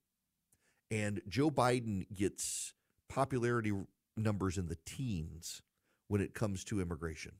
And 0.90 1.22
Joe 1.28 1.50
Biden 1.50 2.06
gets 2.14 2.74
popularity 3.12 3.72
numbers 4.16 4.56
in 4.56 4.68
the 4.68 4.78
teens 4.86 5.60
when 6.08 6.22
it 6.22 6.32
comes 6.32 6.64
to 6.64 6.80
immigration. 6.80 7.32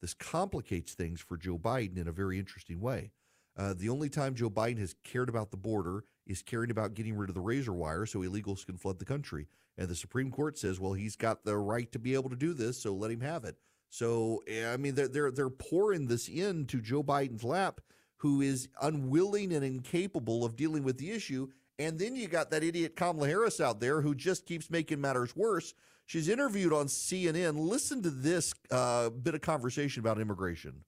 This 0.00 0.14
complicates 0.14 0.94
things 0.94 1.20
for 1.20 1.36
Joe 1.36 1.58
Biden 1.58 1.98
in 1.98 2.08
a 2.08 2.12
very 2.12 2.38
interesting 2.38 2.80
way. 2.80 3.10
Uh, 3.56 3.74
the 3.76 3.90
only 3.90 4.08
time 4.08 4.34
Joe 4.34 4.48
Biden 4.48 4.78
has 4.78 4.94
cared 5.04 5.28
about 5.28 5.50
the 5.50 5.58
border 5.58 6.04
is 6.26 6.42
caring 6.42 6.70
about 6.70 6.94
getting 6.94 7.14
rid 7.14 7.28
of 7.28 7.34
the 7.34 7.42
razor 7.42 7.74
wire 7.74 8.06
so 8.06 8.20
illegals 8.20 8.64
can 8.64 8.78
flood 8.78 8.98
the 8.98 9.04
country. 9.04 9.48
And 9.76 9.88
the 9.88 9.94
Supreme 9.94 10.30
Court 10.30 10.58
says, 10.58 10.80
well, 10.80 10.94
he's 10.94 11.16
got 11.16 11.44
the 11.44 11.58
right 11.58 11.90
to 11.92 11.98
be 11.98 12.14
able 12.14 12.30
to 12.30 12.36
do 12.36 12.54
this, 12.54 12.80
so 12.80 12.94
let 12.94 13.10
him 13.10 13.20
have 13.20 13.44
it. 13.44 13.56
So 13.90 14.42
I 14.48 14.76
mean, 14.78 14.94
they're 14.94 15.08
they're 15.08 15.30
they're 15.30 15.50
pouring 15.50 16.06
this 16.06 16.26
into 16.26 16.80
Joe 16.80 17.02
Biden's 17.02 17.44
lap, 17.44 17.80
who 18.16 18.40
is 18.40 18.68
unwilling 18.80 19.52
and 19.52 19.64
incapable 19.64 20.44
of 20.44 20.56
dealing 20.56 20.82
with 20.82 20.98
the 20.98 21.10
issue. 21.10 21.48
And 21.78 21.98
then 21.98 22.14
you 22.14 22.28
got 22.28 22.50
that 22.50 22.62
idiot 22.62 22.94
Kamala 22.96 23.26
Harris 23.26 23.60
out 23.60 23.80
there 23.80 24.00
who 24.00 24.14
just 24.14 24.46
keeps 24.46 24.70
making 24.70 25.00
matters 25.00 25.34
worse. 25.34 25.74
She's 26.06 26.28
interviewed 26.28 26.72
on 26.72 26.86
CNN. 26.86 27.58
Listen 27.58 28.02
to 28.02 28.10
this 28.10 28.54
uh, 28.70 29.10
bit 29.10 29.34
of 29.34 29.40
conversation 29.40 30.00
about 30.00 30.20
immigration. 30.20 30.84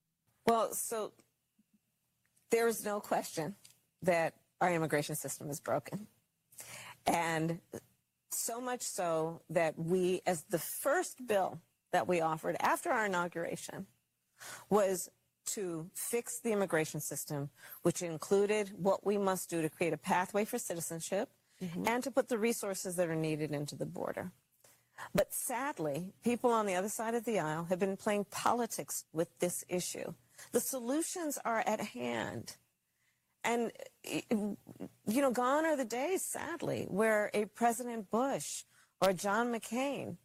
Well, 0.47 0.73
so 0.73 1.13
there's 2.51 2.85
no 2.85 3.01
question 3.01 3.57
that 4.03 4.35
our 4.61 4.73
immigration 4.73 5.17
system 5.17 5.51
is 5.51 5.61
broken. 5.61 6.07
And 7.07 7.61
so 8.31 8.61
much 8.61 8.83
so 8.83 9.41
that 9.51 9.79
we, 9.79 10.23
as 10.27 10.43
the 10.43 10.59
first 10.59 11.27
bill 11.27 11.61
that 11.93 12.07
we 12.07 12.21
offered 12.21 12.57
after 12.61 12.91
our 12.91 13.07
inauguration, 13.07 13.87
was 14.69 15.09
to 15.47 15.91
fix 15.95 16.41
the 16.41 16.53
immigration 16.53 17.01
system, 17.01 17.51
which 17.83 18.03
included 18.03 18.73
what 18.77 19.05
we 19.07 19.19
must 19.19 19.49
do 19.51 19.63
to 19.63 19.69
create 19.69 19.93
a 19.93 19.99
pathway 19.99 20.45
for 20.45 20.59
citizenship 20.59 21.31
mm-hmm. 21.63 21.85
and 21.87 22.03
to 22.05 22.11
put 22.11 22.29
the 22.29 22.39
resources 22.39 22.97
that 22.97 23.09
are 23.09 23.17
needed 23.17 23.53
into 23.53 23.75
the 23.75 23.87
border. 23.87 24.33
But 25.15 25.33
sadly, 25.33 26.15
people 26.25 26.51
on 26.51 26.67
the 26.67 26.75
other 26.75 26.89
side 26.89 27.15
of 27.15 27.25
the 27.25 27.39
aisle 27.39 27.67
have 27.69 27.79
been 27.79 27.97
playing 27.97 28.27
politics 28.31 29.05
with 29.13 29.29
this 29.39 29.65
issue. 29.69 30.15
The 30.53 30.61
solutions 30.61 31.39
are 31.45 31.63
at 31.67 31.81
hand. 31.81 32.57
And, 33.45 33.71
you 34.03 34.57
know, 35.07 35.31
gone 35.31 35.67
are 35.67 35.77
the 35.77 35.85
days, 35.85 36.23
sadly, 36.23 36.87
where 36.89 37.31
a 37.33 37.45
President 37.45 38.11
Bush 38.11 38.65
or 39.01 39.13
John 39.13 39.53
McCain 39.53 40.17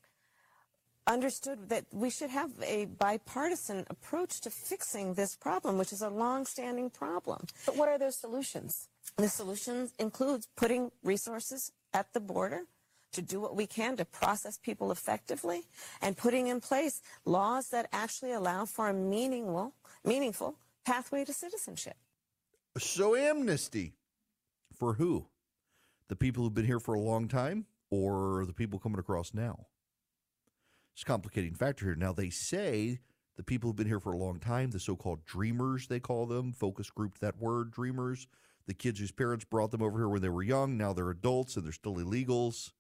understood 1.12 1.70
that 1.70 1.86
we 1.92 2.10
should 2.10 2.30
have 2.30 2.52
a 2.64 2.86
bipartisan 2.86 3.86
approach 3.90 4.42
to 4.42 4.50
fixing 4.50 5.14
this 5.14 5.36
problem, 5.36 5.78
which 5.78 5.92
is 5.92 6.02
a 6.02 6.10
long-standing 6.10 6.90
problem. 6.90 7.46
But 7.66 7.76
what 7.76 7.90
are 7.90 7.98
those 7.98 8.16
solutions? 8.16 8.88
The 9.18 9.28
solutions 9.28 9.94
includes 10.00 10.48
putting 10.56 10.92
resources 11.04 11.72
at 11.94 12.14
the 12.14 12.20
border 12.20 12.62
to 13.12 13.22
do 13.22 13.42
what 13.42 13.56
we 13.56 13.68
can 13.68 13.98
to 13.98 14.06
process 14.06 14.58
people 14.58 14.92
effectively 14.92 15.64
and 16.02 16.16
putting 16.16 16.48
in 16.48 16.62
place 16.62 17.02
laws 17.26 17.68
that 17.70 17.90
actually 17.92 18.32
allow 18.32 18.66
for 18.66 18.88
a 18.88 18.94
meaningful, 18.94 19.74
meaningful 20.06 20.56
pathway 20.86 21.26
to 21.26 21.34
citizenship. 21.34 21.98
So 22.78 23.16
amnesty 23.16 23.96
for 24.74 24.94
who? 24.94 25.28
The 26.08 26.16
people 26.16 26.44
who've 26.44 26.54
been 26.54 26.66
here 26.66 26.80
for 26.80 26.94
a 26.94 27.00
long 27.00 27.28
time 27.28 27.66
or 27.90 28.46
the 28.48 28.54
people 28.54 28.80
coming 28.80 29.00
across 29.00 29.34
now? 29.34 29.68
It's 30.94 31.04
a 31.04 31.06
complicating 31.06 31.54
factor 31.54 31.86
here. 31.86 31.96
Now, 31.96 32.14
they 32.14 32.30
say 32.30 33.00
the 33.38 33.44
people 33.44 33.70
who've 33.70 33.76
been 33.76 33.88
here 33.88 34.00
for 34.00 34.12
a 34.12 34.18
long 34.18 34.40
time, 34.40 34.72
the 34.72 34.80
so 34.80 34.96
called 34.96 35.26
dreamers, 35.26 35.88
they 35.88 36.00
call 36.00 36.26
them, 36.26 36.52
focus 36.52 36.90
grouped 36.90 37.22
that 37.22 37.40
word, 37.40 37.72
dreamers, 37.72 38.28
the 38.68 38.74
kids 38.74 39.00
whose 39.00 39.12
parents 39.12 39.46
brought 39.46 39.72
them 39.72 39.82
over 39.82 39.98
here 39.98 40.10
when 40.10 40.22
they 40.22 40.30
were 40.30 40.44
young, 40.44 40.78
now 40.78 40.94
they're 40.94 41.10
adults 41.10 41.56
and 41.56 41.66
they're 41.66 41.72
still 41.72 41.96
illegals. 41.96 42.72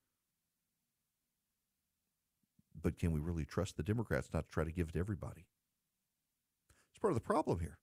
But 2.81 2.97
can 2.97 3.11
we 3.11 3.19
really 3.19 3.45
trust 3.45 3.77
the 3.77 3.83
Democrats 3.83 4.29
not 4.33 4.45
to 4.45 4.51
try 4.51 4.63
to 4.63 4.71
give 4.71 4.89
it 4.89 4.93
to 4.93 4.99
everybody? 4.99 5.45
It's 6.91 6.99
part 6.99 7.11
of 7.11 7.15
the 7.15 7.21
problem 7.21 7.59
here. 7.59 7.77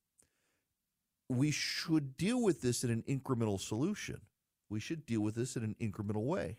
We 1.28 1.50
should 1.50 2.16
deal 2.16 2.42
with 2.42 2.62
this 2.62 2.84
in 2.84 2.90
an 2.90 3.04
incremental 3.08 3.60
solution. 3.60 4.22
We 4.70 4.80
should 4.80 5.06
deal 5.06 5.20
with 5.20 5.34
this 5.34 5.56
in 5.56 5.62
an 5.62 5.76
incremental 5.80 6.24
way. 6.24 6.58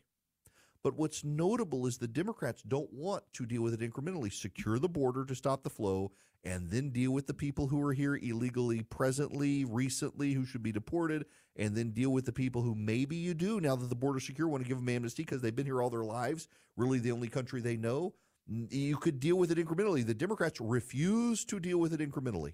But 0.83 0.95
what's 0.95 1.23
notable 1.23 1.85
is 1.85 1.97
the 1.97 2.07
Democrats 2.07 2.61
don't 2.61 2.91
want 2.93 3.23
to 3.33 3.45
deal 3.45 3.61
with 3.61 3.73
it 3.73 3.81
incrementally. 3.81 4.31
Secure 4.31 4.79
the 4.79 4.87
border 4.87 5.25
to 5.25 5.35
stop 5.35 5.63
the 5.63 5.69
flow 5.69 6.11
and 6.43 6.69
then 6.69 6.89
deal 6.91 7.11
with 7.11 7.27
the 7.27 7.33
people 7.33 7.67
who 7.67 7.81
are 7.85 7.91
here 7.91 8.15
illegally 8.15 8.83
presently, 8.83 9.65
recently, 9.65 10.33
who 10.33 10.45
should 10.45 10.63
be 10.63 10.71
deported, 10.71 11.25
and 11.57 11.75
then 11.75 11.91
deal 11.91 12.11
with 12.11 12.25
the 12.25 12.31
people 12.31 12.61
who 12.61 12.73
maybe 12.75 13.17
you 13.17 13.33
do, 13.33 13.59
now 13.59 13.75
that 13.75 13.89
the 13.89 13.95
border's 13.95 14.25
secure, 14.25 14.47
want 14.47 14.63
to 14.63 14.67
give 14.67 14.77
them 14.77 14.87
amnesty 14.87 15.23
because 15.23 15.41
they've 15.41 15.55
been 15.55 15.65
here 15.65 15.81
all 15.81 15.89
their 15.89 16.05
lives, 16.05 16.47
really 16.77 16.99
the 16.99 17.11
only 17.11 17.27
country 17.27 17.59
they 17.59 17.75
know. 17.75 18.13
You 18.47 18.95
could 18.95 19.19
deal 19.19 19.37
with 19.37 19.51
it 19.51 19.57
incrementally. 19.57 20.05
The 20.05 20.13
Democrats 20.13 20.61
refuse 20.61 21.43
to 21.45 21.59
deal 21.59 21.77
with 21.77 21.93
it 21.93 21.99
incrementally. 21.99 22.53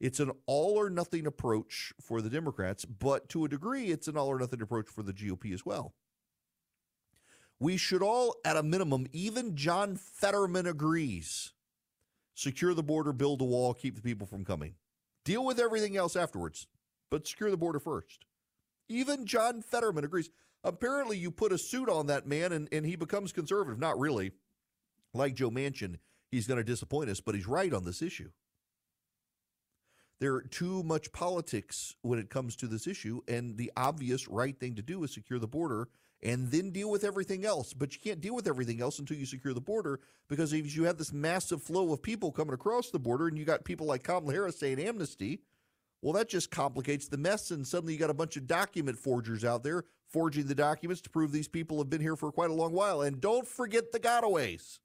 It's 0.00 0.18
an 0.18 0.32
all 0.46 0.78
or 0.78 0.88
nothing 0.88 1.26
approach 1.26 1.92
for 2.00 2.22
the 2.22 2.30
Democrats, 2.30 2.86
but 2.86 3.28
to 3.28 3.44
a 3.44 3.48
degree, 3.48 3.88
it's 3.88 4.08
an 4.08 4.16
all 4.16 4.28
or 4.28 4.38
nothing 4.38 4.62
approach 4.62 4.88
for 4.88 5.02
the 5.02 5.12
GOP 5.12 5.52
as 5.52 5.66
well. 5.66 5.94
We 7.60 7.76
should 7.76 8.02
all, 8.02 8.36
at 8.44 8.56
a 8.56 8.62
minimum, 8.62 9.06
even 9.12 9.56
John 9.56 9.96
Fetterman 9.96 10.66
agrees, 10.66 11.52
secure 12.34 12.74
the 12.74 12.82
border, 12.82 13.12
build 13.12 13.40
a 13.40 13.44
wall, 13.44 13.74
keep 13.74 13.94
the 13.96 14.02
people 14.02 14.26
from 14.26 14.44
coming. 14.44 14.74
Deal 15.24 15.44
with 15.44 15.58
everything 15.58 15.96
else 15.96 16.16
afterwards, 16.16 16.66
but 17.10 17.26
secure 17.26 17.50
the 17.50 17.56
border 17.56 17.78
first. 17.78 18.26
Even 18.88 19.24
John 19.24 19.62
Fetterman 19.62 20.04
agrees. 20.04 20.30
Apparently, 20.62 21.16
you 21.16 21.30
put 21.30 21.52
a 21.52 21.58
suit 21.58 21.88
on 21.88 22.06
that 22.06 22.26
man 22.26 22.52
and, 22.52 22.68
and 22.72 22.84
he 22.84 22.96
becomes 22.96 23.32
conservative. 23.32 23.78
Not 23.78 23.98
really. 23.98 24.32
Like 25.12 25.34
Joe 25.34 25.50
Manchin, 25.50 25.98
he's 26.30 26.46
going 26.46 26.58
to 26.58 26.64
disappoint 26.64 27.08
us, 27.08 27.20
but 27.20 27.34
he's 27.34 27.46
right 27.46 27.72
on 27.72 27.84
this 27.84 28.02
issue. 28.02 28.30
There 30.20 30.34
are 30.34 30.42
too 30.42 30.82
much 30.82 31.12
politics 31.12 31.94
when 32.02 32.18
it 32.18 32.30
comes 32.30 32.56
to 32.56 32.66
this 32.66 32.86
issue, 32.86 33.20
and 33.28 33.56
the 33.56 33.70
obvious 33.76 34.28
right 34.28 34.58
thing 34.58 34.74
to 34.76 34.82
do 34.82 35.02
is 35.04 35.12
secure 35.12 35.38
the 35.38 35.46
border 35.46 35.88
and 36.22 36.50
then 36.50 36.70
deal 36.70 36.90
with 36.90 37.04
everything 37.04 37.44
else. 37.44 37.72
But 37.72 37.94
you 37.94 38.00
can't 38.00 38.20
deal 38.20 38.34
with 38.34 38.46
everything 38.46 38.80
else 38.80 38.98
until 38.98 39.16
you 39.16 39.26
secure 39.26 39.54
the 39.54 39.60
border 39.60 40.00
because 40.28 40.52
if 40.52 40.74
you 40.74 40.84
have 40.84 40.98
this 40.98 41.12
massive 41.12 41.62
flow 41.62 41.92
of 41.92 42.02
people 42.02 42.32
coming 42.32 42.54
across 42.54 42.90
the 42.90 42.98
border 42.98 43.28
and 43.28 43.38
you 43.38 43.44
got 43.44 43.64
people 43.64 43.86
like 43.86 44.02
Kamala 44.02 44.32
Harris 44.32 44.58
saying 44.58 44.78
amnesty, 44.78 45.40
well, 46.00 46.12
that 46.14 46.28
just 46.28 46.50
complicates 46.50 47.08
the 47.08 47.16
mess. 47.16 47.50
And 47.50 47.66
suddenly 47.66 47.94
you 47.94 47.98
got 47.98 48.10
a 48.10 48.14
bunch 48.14 48.36
of 48.36 48.46
document 48.46 48.98
forgers 48.98 49.44
out 49.44 49.62
there 49.62 49.84
forging 50.08 50.46
the 50.46 50.54
documents 50.54 51.00
to 51.02 51.10
prove 51.10 51.32
these 51.32 51.48
people 51.48 51.78
have 51.78 51.90
been 51.90 52.00
here 52.00 52.16
for 52.16 52.30
quite 52.30 52.50
a 52.50 52.54
long 52.54 52.72
while. 52.72 53.02
And 53.02 53.20
don't 53.20 53.48
forget 53.48 53.90
the 53.90 53.98
gotaways. 53.98 54.78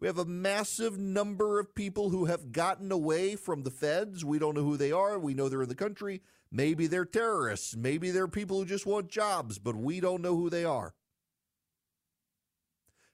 We 0.00 0.06
have 0.06 0.18
a 0.18 0.24
massive 0.24 0.98
number 0.98 1.60
of 1.60 1.74
people 1.74 2.08
who 2.08 2.24
have 2.24 2.52
gotten 2.52 2.90
away 2.90 3.36
from 3.36 3.62
the 3.62 3.70
feds. 3.70 4.24
We 4.24 4.38
don't 4.38 4.54
know 4.54 4.64
who 4.64 4.78
they 4.78 4.92
are. 4.92 5.18
We 5.18 5.34
know 5.34 5.48
they're 5.50 5.62
in 5.62 5.68
the 5.68 5.74
country. 5.74 6.22
Maybe 6.50 6.86
they're 6.86 7.04
terrorists. 7.04 7.76
Maybe 7.76 8.10
they're 8.10 8.26
people 8.26 8.58
who 8.58 8.64
just 8.64 8.86
want 8.86 9.10
jobs, 9.10 9.58
but 9.58 9.76
we 9.76 10.00
don't 10.00 10.22
know 10.22 10.36
who 10.36 10.48
they 10.48 10.64
are. 10.64 10.94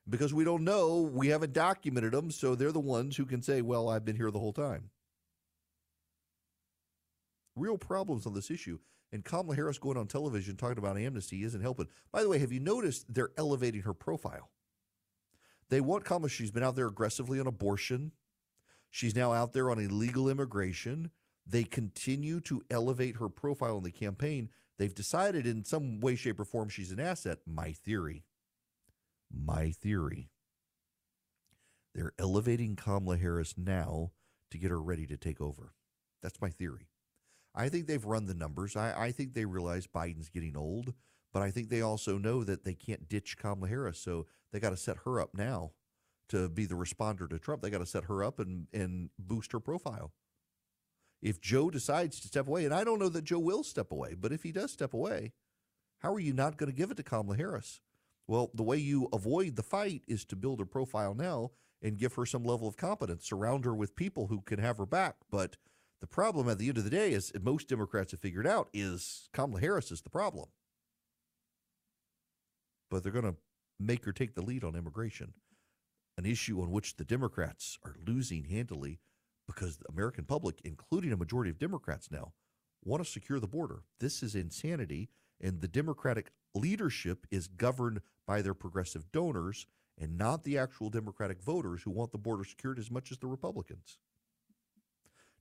Because 0.09 0.33
we 0.33 0.45
don't 0.45 0.63
know, 0.63 1.01
we 1.01 1.29
haven't 1.29 1.53
documented 1.53 2.13
them, 2.13 2.31
so 2.31 2.55
they're 2.55 2.71
the 2.71 2.79
ones 2.79 3.17
who 3.17 3.27
can 3.27 3.43
say, 3.43 3.61
well, 3.61 3.89
I've 3.89 4.05
been 4.05 4.15
here 4.15 4.31
the 4.31 4.39
whole 4.39 4.53
time. 4.53 4.91
Real 7.57 7.77
problems 7.77 8.27
on 8.27 8.33
this 8.33 8.51
issue. 8.51 8.79
And 9.11 9.25
Kamala 9.25 9.57
Harris 9.57 9.79
going 9.79 9.97
on 9.97 10.07
television 10.07 10.57
talking 10.57 10.79
about 10.79 10.97
amnesty 10.97 11.43
isn't 11.43 11.61
helping. 11.61 11.89
By 12.13 12.23
the 12.23 12.29
way, 12.29 12.39
have 12.39 12.53
you 12.53 12.61
noticed 12.61 13.13
they're 13.13 13.33
elevating 13.37 13.83
her 13.83 13.95
profile? 13.95 14.51
They 15.69 15.81
want 15.81 16.05
Kamala. 16.05 16.29
She's 16.29 16.51
been 16.51 16.63
out 16.63 16.77
there 16.77 16.87
aggressively 16.87 17.41
on 17.41 17.47
abortion. 17.47 18.13
She's 18.91 19.17
now 19.17 19.33
out 19.33 19.53
there 19.53 19.71
on 19.71 19.79
illegal 19.79 20.29
immigration. 20.29 21.11
They 21.47 21.65
continue 21.65 22.41
to 22.41 22.63
elevate 22.71 23.17
her 23.17 23.29
profile 23.29 23.79
in 23.79 23.85
the 23.85 23.91
campaign. 23.91 24.51
They've 24.79 24.95
decided 24.95 25.47
in 25.47 25.65
some 25.65 26.01
way, 26.01 26.17
shape, 26.17 26.41
or 26.41 26.45
form 26.45 26.69
she's 26.69 26.93
an 26.93 27.01
asset. 27.01 27.39
My 27.47 27.73
theory. 27.73 28.25
My 29.31 29.71
theory. 29.71 30.31
They're 31.95 32.13
elevating 32.19 32.77
Kamala 32.77 33.17
Harris 33.17 33.55
now 33.57 34.13
to 34.51 34.59
get 34.59 34.71
her 34.71 34.81
ready 34.81 35.07
to 35.07 35.17
take 35.17 35.41
over. 35.41 35.73
That's 36.23 36.41
my 36.41 36.51
theory. 36.51 36.89
I 37.55 37.69
think 37.69 37.87
they've 37.87 38.05
run 38.05 38.27
the 38.27 38.35
numbers. 38.35 38.77
I, 38.77 39.07
I 39.07 39.13
think 39.13 39.33
they 39.33 39.47
realize 39.47 39.87
Biden's 39.87 40.29
getting 40.29 40.57
old. 40.57 40.93
But 41.33 41.43
I 41.43 41.51
think 41.51 41.69
they 41.69 41.83
also 41.83 42.17
know 42.17 42.45
that 42.45 42.65
they 42.65 42.73
can't 42.73 43.11
ditch 43.11 43.37
Kamala 43.37 43.69
Harris, 43.69 43.99
so 43.99 44.27
they 44.57 44.61
got 44.61 44.71
to 44.71 44.77
set 44.79 44.97
her 45.05 45.21
up 45.21 45.35
now 45.35 45.73
to 46.31 46.49
be 46.49 46.65
the 46.65 46.75
responder 46.75 47.29
to 47.29 47.39
Trump. 47.39 47.61
They 47.61 47.69
got 47.69 47.79
to 47.79 47.87
set 47.87 48.05
her 48.05 48.25
up 48.25 48.39
and 48.39 48.69
and 48.73 49.11
boost 49.19 49.53
her 49.53 49.61
profile. 49.61 50.15
If 51.21 51.43
Joe 51.43 51.69
decides 51.69 52.21
to 52.21 52.29
step 52.29 52.49
away, 52.49 52.65
and 52.65 52.73
I 52.73 52.83
don't 52.83 52.99
know 52.99 53.11
that 53.11 53.25
Joe 53.25 53.39
will 53.39 53.63
step 53.63 53.93
away, 53.93 54.15
but 54.19 54.33
if 54.33 54.45
he 54.45 54.53
does 54.53 54.73
step 54.73 54.95
away, 54.95 55.35
how 55.99 56.15
are 56.15 56.21
you 56.21 56.33
not 56.33 56.57
going 56.57 56.71
to 56.71 56.77
give 56.77 56.91
it 56.91 56.97
to 56.97 57.03
Kamala 57.03 57.37
Harris? 57.37 57.83
Well, 58.27 58.51
the 58.55 58.63
way 58.63 58.79
you 58.79 59.11
avoid 59.13 59.57
the 59.57 59.63
fight 59.63 60.05
is 60.09 60.25
to 60.27 60.37
build 60.37 60.59
her 60.61 60.67
profile 60.67 61.15
now 61.15 61.51
and 61.83 61.99
give 61.99 62.15
her 62.15 62.25
some 62.25 62.43
level 62.43 62.67
of 62.67 62.79
competence, 62.79 63.29
surround 63.29 63.67
her 63.67 63.75
with 63.75 63.95
people 63.95 64.29
who 64.29 64.41
can 64.41 64.59
have 64.59 64.79
her 64.79 64.87
back. 64.87 65.17
But 65.31 65.59
the 66.01 66.07
problem 66.07 66.49
at 66.49 66.57
the 66.57 66.69
end 66.69 66.79
of 66.79 66.85
the 66.85 66.91
day 66.91 67.13
is 67.13 67.31
most 67.43 67.69
Democrats 67.69 68.13
have 68.13 68.21
figured 68.21 68.47
out 68.47 68.71
is 68.73 69.29
Kamala 69.35 69.61
Harris 69.61 69.93
is 69.93 70.01
the 70.01 70.11
problem 70.11 70.49
but 72.91 73.03
they're 73.03 73.13
going 73.13 73.25
to 73.25 73.35
make 73.79 74.07
or 74.07 74.13
take 74.13 74.35
the 74.35 74.43
lead 74.43 74.65
on 74.65 74.75
immigration, 74.75 75.35
an 76.17 76.27
issue 76.27 76.61
on 76.61 76.71
which 76.71 76.97
the 76.97 77.05
Democrats 77.05 77.79
are 77.85 77.97
losing 78.07 78.45
handily 78.45 79.01
because 79.47 79.77
the 79.77 79.89
American 79.89 80.25
public, 80.25 80.61
including 80.65 81.13
a 81.13 81.17
majority 81.17 81.51
of 81.51 81.59
Democrats 81.59 82.11
now, 82.11 82.33
want 82.85 83.05
to 83.05 83.11
secure 83.11 83.41
the 83.41 83.47
border. 83.47 83.83
This 84.01 84.23
is 84.23 84.35
insanity, 84.35 85.09
and 85.41 85.61
the 85.61 85.69
Democratic 85.69 86.31
leadership 86.55 87.27
is 87.31 87.47
governed 87.47 88.01
by 88.27 88.43
their 88.43 88.55
progressive 88.55 89.11
donors, 89.13 89.67
and 89.99 90.19
not 90.19 90.45
the 90.45 90.59
actual 90.59 90.91
Democratic 90.91 91.41
voters 91.43 91.83
who 91.83 91.91
want 91.91 92.13
the 92.13 92.19
border 92.19 92.45
secured 92.45 92.79
as 92.79 92.91
much 92.91 93.11
as 93.11 93.19
the 93.19 93.27
Republicans. 93.27 93.99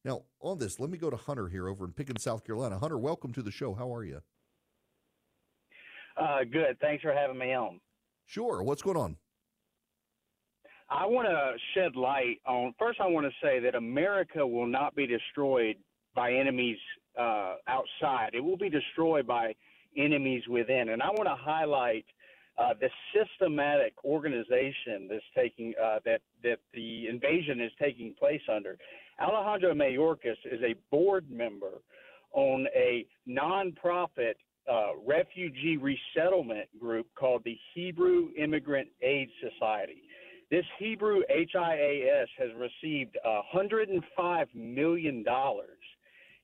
Now, 0.03 0.23
on 0.39 0.59
this, 0.59 0.79
let 0.79 0.91
me 0.91 0.97
go 0.97 1.09
to 1.09 1.17
Hunter 1.17 1.47
here 1.47 1.67
over 1.67 1.83
in 1.83 1.91
Pickens, 1.91 2.23
South 2.23 2.45
Carolina. 2.45 2.77
Hunter, 2.77 2.97
welcome 2.97 3.33
to 3.33 3.41
the 3.41 3.51
show. 3.51 3.73
How 3.73 3.93
are 3.93 4.03
you? 4.03 4.21
Uh, 6.15 6.43
good. 6.43 6.77
Thanks 6.79 7.01
for 7.01 7.11
having 7.11 7.37
me 7.37 7.53
on. 7.53 7.79
Sure. 8.25 8.63
What's 8.63 8.81
going 8.81 8.97
on? 8.97 9.17
I 10.89 11.05
want 11.05 11.27
to 11.27 11.53
shed 11.73 11.95
light 11.95 12.41
on. 12.45 12.73
First, 12.77 12.99
I 13.01 13.07
want 13.07 13.25
to 13.25 13.31
say 13.41 13.59
that 13.59 13.75
America 13.75 14.45
will 14.45 14.67
not 14.67 14.95
be 14.95 15.07
destroyed 15.07 15.77
by 16.15 16.31
enemies 16.31 16.77
uh, 17.19 17.55
outside. 17.67 18.31
It 18.33 18.43
will 18.43 18.57
be 18.57 18.69
destroyed 18.69 19.25
by 19.25 19.55
enemies 19.97 20.43
within. 20.47 20.89
And 20.89 21.01
I 21.01 21.09
want 21.09 21.25
to 21.25 21.35
highlight 21.35 22.05
uh, 22.57 22.73
the 22.79 22.89
systematic 23.13 23.93
organization 24.03 25.07
that's 25.09 25.23
taking 25.35 25.73
uh, 25.83 25.99
that 26.05 26.21
that 26.43 26.59
the 26.73 27.07
invasion 27.07 27.59
is 27.59 27.71
taking 27.81 28.13
place 28.17 28.41
under. 28.53 28.77
Alejandro 29.19 29.73
Mayorkas 29.73 30.37
is 30.45 30.61
a 30.61 30.75
board 30.91 31.29
member 31.29 31.81
on 32.33 32.67
a 32.75 33.05
nonprofit 33.27 34.35
uh, 34.71 34.91
refugee 35.05 35.77
resettlement 35.77 36.67
group 36.79 37.07
called 37.15 37.43
the 37.45 37.57
Hebrew 37.73 38.29
Immigrant 38.37 38.89
Aid 39.01 39.29
Society. 39.41 40.03
This 40.51 40.65
Hebrew 40.77 41.21
HIAS 41.29 42.27
has 42.37 42.49
received 42.57 43.17
$105 43.25 44.45
million 44.53 45.25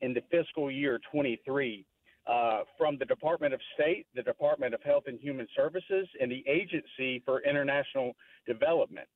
in 0.01 0.13
the 0.13 0.21
fiscal 0.31 0.71
year 0.71 0.99
23 1.11 1.85
uh, 2.27 2.59
from 2.77 2.97
the 2.97 3.05
Department 3.05 3.53
of 3.53 3.59
State, 3.73 4.05
the 4.15 4.23
Department 4.23 4.73
of 4.73 4.81
Health 4.83 5.03
and 5.07 5.19
Human 5.19 5.47
Services, 5.55 6.07
and 6.19 6.31
the 6.31 6.43
Agency 6.47 7.21
for 7.25 7.41
International 7.41 8.15
Development. 8.47 9.07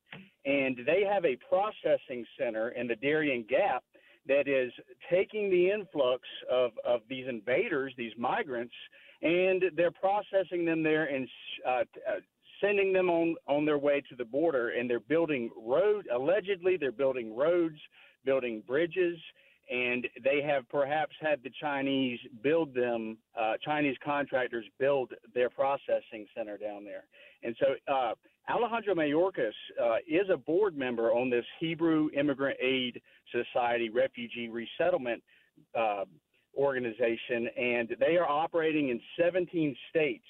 And 0.44 0.78
they 0.86 1.02
have 1.10 1.24
a 1.24 1.36
processing 1.48 2.24
center 2.38 2.70
in 2.70 2.86
the 2.86 2.96
Darien 2.96 3.44
Gap 3.48 3.84
that 4.28 4.48
is 4.48 4.72
taking 5.10 5.50
the 5.50 5.70
influx 5.70 6.22
of, 6.50 6.72
of 6.84 7.00
these 7.08 7.26
invaders, 7.28 7.92
these 7.96 8.12
migrants, 8.18 8.74
and 9.22 9.62
they're 9.76 9.90
processing 9.90 10.64
them 10.64 10.82
there 10.82 11.04
and 11.04 11.28
uh, 11.66 11.70
uh, 11.70 11.84
sending 12.60 12.92
them 12.92 13.08
on, 13.08 13.36
on 13.46 13.64
their 13.64 13.78
way 13.78 14.02
to 14.08 14.16
the 14.16 14.24
border. 14.24 14.70
And 14.70 14.88
they're 14.88 15.00
building 15.00 15.50
road, 15.56 16.06
allegedly, 16.14 16.76
they're 16.76 16.92
building 16.92 17.36
roads, 17.36 17.78
building 18.24 18.62
bridges, 18.66 19.18
and 19.70 20.06
they 20.22 20.42
have 20.42 20.68
perhaps 20.68 21.14
had 21.20 21.42
the 21.42 21.50
Chinese 21.60 22.20
build 22.42 22.74
them, 22.74 23.18
uh, 23.38 23.54
Chinese 23.64 23.96
contractors 24.04 24.64
build 24.78 25.12
their 25.34 25.50
processing 25.50 26.26
center 26.36 26.56
down 26.56 26.84
there. 26.84 27.04
And 27.42 27.56
so 27.58 27.92
uh, 27.92 28.12
Alejandro 28.48 28.94
Mayorkas 28.94 29.52
uh, 29.82 29.96
is 30.06 30.28
a 30.32 30.36
board 30.36 30.76
member 30.76 31.12
on 31.12 31.28
this 31.30 31.44
Hebrew 31.58 32.08
Immigrant 32.16 32.56
Aid 32.60 33.02
Society 33.32 33.90
Refugee 33.90 34.48
Resettlement 34.48 35.22
uh, 35.76 36.04
organization, 36.56 37.48
and 37.56 37.96
they 37.98 38.16
are 38.16 38.28
operating 38.28 38.90
in 38.90 39.00
17 39.20 39.76
states 39.90 40.24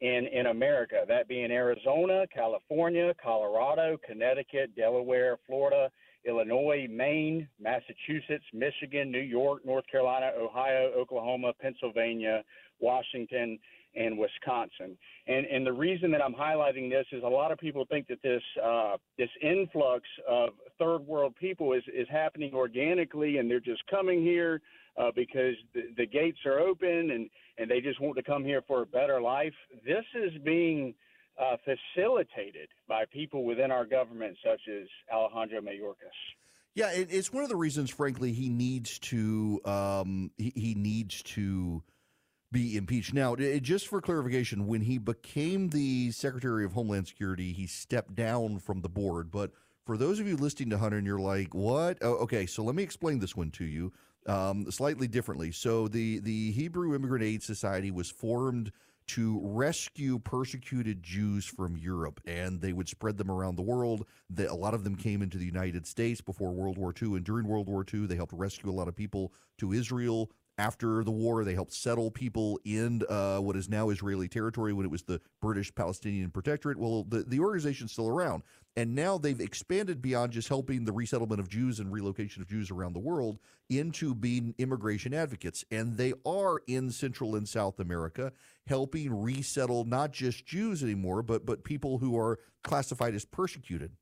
in, 0.00 0.26
in 0.32 0.46
America, 0.46 1.04
that 1.06 1.28
being 1.28 1.50
Arizona, 1.50 2.24
California, 2.32 3.12
Colorado, 3.22 3.98
Connecticut, 4.06 4.74
Delaware, 4.74 5.38
Florida, 5.46 5.90
Illinois, 6.24 6.86
Maine, 6.90 7.46
Massachusetts, 7.60 8.44
Michigan, 8.54 9.10
New 9.10 9.20
York, 9.20 9.64
North 9.66 9.84
Carolina, 9.90 10.30
Ohio, 10.38 10.92
Oklahoma, 10.96 11.52
Pennsylvania, 11.60 12.42
Washington, 12.80 13.58
and 13.94 14.18
Wisconsin. 14.18 14.96
And 15.26 15.46
and 15.46 15.66
the 15.66 15.72
reason 15.72 16.10
that 16.12 16.22
I'm 16.22 16.34
highlighting 16.34 16.90
this 16.90 17.06
is 17.12 17.22
a 17.22 17.28
lot 17.28 17.52
of 17.52 17.58
people 17.58 17.84
think 17.90 18.06
that 18.08 18.22
this 18.22 18.42
uh, 18.62 18.96
this 19.18 19.30
influx 19.42 20.04
of 20.28 20.50
third 20.78 21.00
world 21.06 21.34
people 21.36 21.72
is 21.72 21.82
is 21.92 22.06
happening 22.10 22.54
organically, 22.54 23.38
and 23.38 23.50
they're 23.50 23.60
just 23.60 23.82
coming 23.88 24.22
here 24.22 24.60
uh, 24.96 25.10
because 25.14 25.54
the, 25.74 25.82
the 25.96 26.06
gates 26.06 26.38
are 26.46 26.60
open 26.60 27.10
and 27.10 27.30
and 27.58 27.70
they 27.70 27.80
just 27.80 28.00
want 28.00 28.16
to 28.16 28.22
come 28.22 28.44
here 28.44 28.62
for 28.66 28.82
a 28.82 28.86
better 28.86 29.20
life. 29.20 29.54
This 29.84 30.04
is 30.14 30.32
being 30.44 30.94
uh, 31.40 31.56
facilitated 31.64 32.68
by 32.88 33.04
people 33.12 33.44
within 33.44 33.70
our 33.70 33.84
government, 33.84 34.36
such 34.44 34.60
as 34.68 34.86
Alejandro 35.12 35.60
Mayorkas. 35.60 36.16
Yeah, 36.74 36.92
it, 36.92 37.08
it's 37.10 37.32
one 37.32 37.42
of 37.42 37.48
the 37.48 37.56
reasons, 37.56 37.90
frankly, 37.90 38.32
he 38.32 38.48
needs 38.48 38.98
to 39.00 39.60
um, 39.64 40.30
he, 40.36 40.52
he, 40.54 40.74
needs 40.74 41.22
to 41.22 41.82
be 42.52 42.76
impeached. 42.76 43.14
Now, 43.14 43.36
just 43.36 43.86
for 43.88 44.00
clarification, 44.00 44.66
when 44.66 44.82
he 44.82 44.98
became 44.98 45.68
the 45.68 46.10
Secretary 46.10 46.64
of 46.64 46.72
Homeland 46.72 47.08
Security, 47.08 47.52
he 47.52 47.66
stepped 47.66 48.14
down 48.14 48.58
from 48.58 48.80
the 48.80 48.88
board. 48.88 49.30
But 49.30 49.52
for 49.86 49.96
those 49.96 50.20
of 50.20 50.26
you 50.26 50.36
listening 50.36 50.70
to 50.70 50.78
Hunter, 50.78 50.98
and 50.98 51.06
you're 51.06 51.20
like, 51.20 51.54
"What?" 51.54 51.98
Oh, 52.00 52.14
okay, 52.16 52.46
so 52.46 52.62
let 52.62 52.74
me 52.74 52.82
explain 52.82 53.18
this 53.18 53.36
one 53.36 53.50
to 53.52 53.64
you 53.64 53.92
um, 54.26 54.70
slightly 54.70 55.08
differently. 55.08 55.52
So 55.52 55.88
the 55.88 56.18
the 56.20 56.52
Hebrew 56.52 56.94
Immigrant 56.94 57.24
Aid 57.24 57.42
Society 57.42 57.90
was 57.90 58.10
formed 58.10 58.72
to 59.08 59.40
rescue 59.42 60.20
persecuted 60.20 61.02
Jews 61.02 61.44
from 61.44 61.76
Europe, 61.76 62.20
and 62.26 62.60
they 62.60 62.72
would 62.72 62.88
spread 62.88 63.16
them 63.16 63.30
around 63.30 63.56
the 63.56 63.62
world. 63.62 64.06
They, 64.28 64.46
a 64.46 64.54
lot 64.54 64.72
of 64.72 64.84
them 64.84 64.94
came 64.94 65.20
into 65.20 65.36
the 65.36 65.44
United 65.44 65.84
States 65.84 66.20
before 66.20 66.52
World 66.52 66.78
War 66.78 66.94
II, 67.00 67.16
and 67.16 67.24
during 67.24 67.48
World 67.48 67.68
War 67.68 67.84
II, 67.92 68.06
they 68.06 68.14
helped 68.14 68.32
rescue 68.32 68.70
a 68.70 68.72
lot 68.72 68.86
of 68.86 68.94
people 68.94 69.32
to 69.58 69.72
Israel. 69.72 70.30
After 70.60 71.02
the 71.02 71.10
war, 71.10 71.42
they 71.42 71.54
helped 71.54 71.72
settle 71.72 72.10
people 72.10 72.60
in 72.66 73.00
uh, 73.08 73.38
what 73.38 73.56
is 73.56 73.66
now 73.66 73.88
Israeli 73.88 74.28
territory 74.28 74.74
when 74.74 74.84
it 74.84 74.90
was 74.90 75.04
the 75.04 75.18
British 75.40 75.74
Palestinian 75.74 76.30
Protectorate. 76.30 76.76
Well, 76.78 77.04
the, 77.04 77.22
the 77.22 77.40
organization's 77.40 77.92
still 77.92 78.08
around. 78.08 78.42
And 78.76 78.94
now 78.94 79.16
they've 79.16 79.40
expanded 79.40 80.02
beyond 80.02 80.32
just 80.32 80.48
helping 80.48 80.84
the 80.84 80.92
resettlement 80.92 81.40
of 81.40 81.48
Jews 81.48 81.80
and 81.80 81.90
relocation 81.90 82.42
of 82.42 82.48
Jews 82.48 82.70
around 82.70 82.92
the 82.92 82.98
world 83.00 83.38
into 83.70 84.14
being 84.14 84.54
immigration 84.58 85.14
advocates. 85.14 85.64
And 85.70 85.96
they 85.96 86.12
are 86.26 86.60
in 86.66 86.90
Central 86.90 87.36
and 87.36 87.48
South 87.48 87.80
America 87.80 88.30
helping 88.66 89.22
resettle 89.22 89.86
not 89.86 90.12
just 90.12 90.44
Jews 90.44 90.82
anymore, 90.82 91.22
but, 91.22 91.46
but 91.46 91.64
people 91.64 91.96
who 91.96 92.18
are 92.18 92.38
classified 92.62 93.14
as 93.14 93.24
persecuted. 93.24 93.92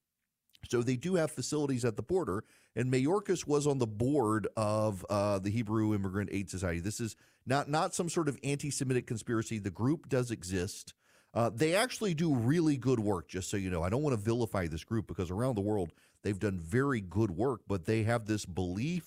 So 0.69 0.83
they 0.83 0.97
do 0.97 1.15
have 1.15 1.31
facilities 1.31 1.85
at 1.85 1.95
the 1.95 2.03
border, 2.03 2.43
and 2.77 2.93
Mayorkas 2.93 3.47
was 3.47 3.67
on 3.67 3.79
the 3.79 3.87
board 3.87 4.47
of 4.57 5.05
uh, 5.11 5.39
the 5.39 5.51
Hebrew 5.51 5.95
Immigrant 5.95 6.31
Aid 6.33 6.51
Society. 6.51 6.81
This 6.81 7.01
is 7.01 7.17
not 7.47 7.69
not 7.69 7.95
some 7.95 8.09
sort 8.09 8.29
of 8.29 8.39
anti-Semitic 8.45 9.07
conspiracy. 9.07 9.59
The 9.59 9.71
group 9.71 10.09
does 10.09 10.31
exist. 10.31 10.95
Uh, 11.35 11.51
they 11.55 11.75
actually 11.75 12.15
do 12.15 12.35
really 12.35 12.77
good 12.77 13.01
work, 13.01 13.29
just 13.29 13.51
so 13.51 13.57
you 13.57 13.71
know. 13.71 13.83
I 13.83 13.91
don't 13.91 14.03
want 14.03 14.17
to 14.17 14.23
vilify 14.23 14.67
this 14.67 14.85
group 14.85 15.07
because 15.07 15.31
around 15.31 15.57
the 15.57 15.61
world 15.61 15.93
they've 16.23 16.39
done 16.39 16.59
very 16.59 17.01
good 17.01 17.31
work, 17.31 17.61
but 17.69 17.85
they 17.85 18.03
have 18.05 18.27
this 18.27 18.45
belief, 18.45 19.05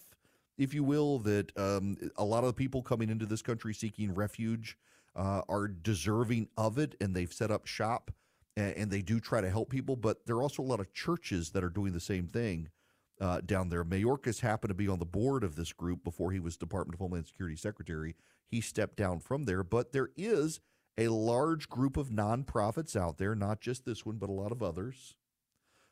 if 0.58 0.74
you 0.74 0.84
will, 0.84 1.20
that 1.20 1.52
um, 1.58 1.98
a 2.18 2.24
lot 2.24 2.44
of 2.44 2.48
the 2.48 2.54
people 2.54 2.82
coming 2.82 3.10
into 3.10 3.26
this 3.26 3.42
country 3.42 3.74
seeking 3.74 4.14
refuge 4.14 4.78
uh, 5.16 5.42
are 5.50 5.68
deserving 5.68 6.48
of 6.58 6.78
it, 6.78 6.96
and 7.02 7.16
they've 7.16 7.34
set 7.34 7.52
up 7.52 7.66
shop 7.66 8.12
and, 8.56 8.76
and, 8.76 8.92
they 8.92 9.02
do 9.02 9.20
try 9.20 9.42
to 9.42 9.50
help 9.50 9.70
people. 9.70 9.96
But 9.96 10.26
there 10.26 10.36
are 10.36 10.42
also 10.42 10.62
a 10.62 10.64
lot 10.64 10.80
of 10.80 10.94
churches 10.94 11.52
that 11.52 11.64
are 11.64 11.70
doing 11.70 11.94
the 11.94 12.00
same 12.00 12.28
thing. 12.28 12.70
Uh, 13.22 13.40
down 13.40 13.70
there. 13.70 13.86
Mayorkas 13.86 14.40
happened 14.40 14.70
to 14.70 14.74
be 14.74 14.88
on 14.88 14.98
the 14.98 15.06
board 15.06 15.44
of 15.44 15.56
this 15.56 15.74
group 15.74 16.04
before 16.04 16.32
he 16.32 16.40
was 16.40 16.58
Department 16.58 16.96
of 16.96 17.00
Homeland 17.00 17.28
Security 17.28 17.56
Secretary. 17.56 18.16
He 18.48 18.62
stepped 18.62 18.98
down 18.98 19.20
from 19.20 19.46
there, 19.46 19.64
but 19.64 19.92
there 19.92 20.10
is 20.18 20.60
a 20.98 21.08
large 21.10 21.70
group 21.70 21.98
of 21.98 22.10
nonprofits 22.10 22.96
out 22.96 23.20
there, 23.20 23.36
not 23.36 23.62
just 23.62 23.86
this 23.86 24.04
one, 24.08 24.16
but 24.16 24.30
a 24.30 24.34
lot 24.34 24.52
of 24.52 24.64
others, 24.64 25.16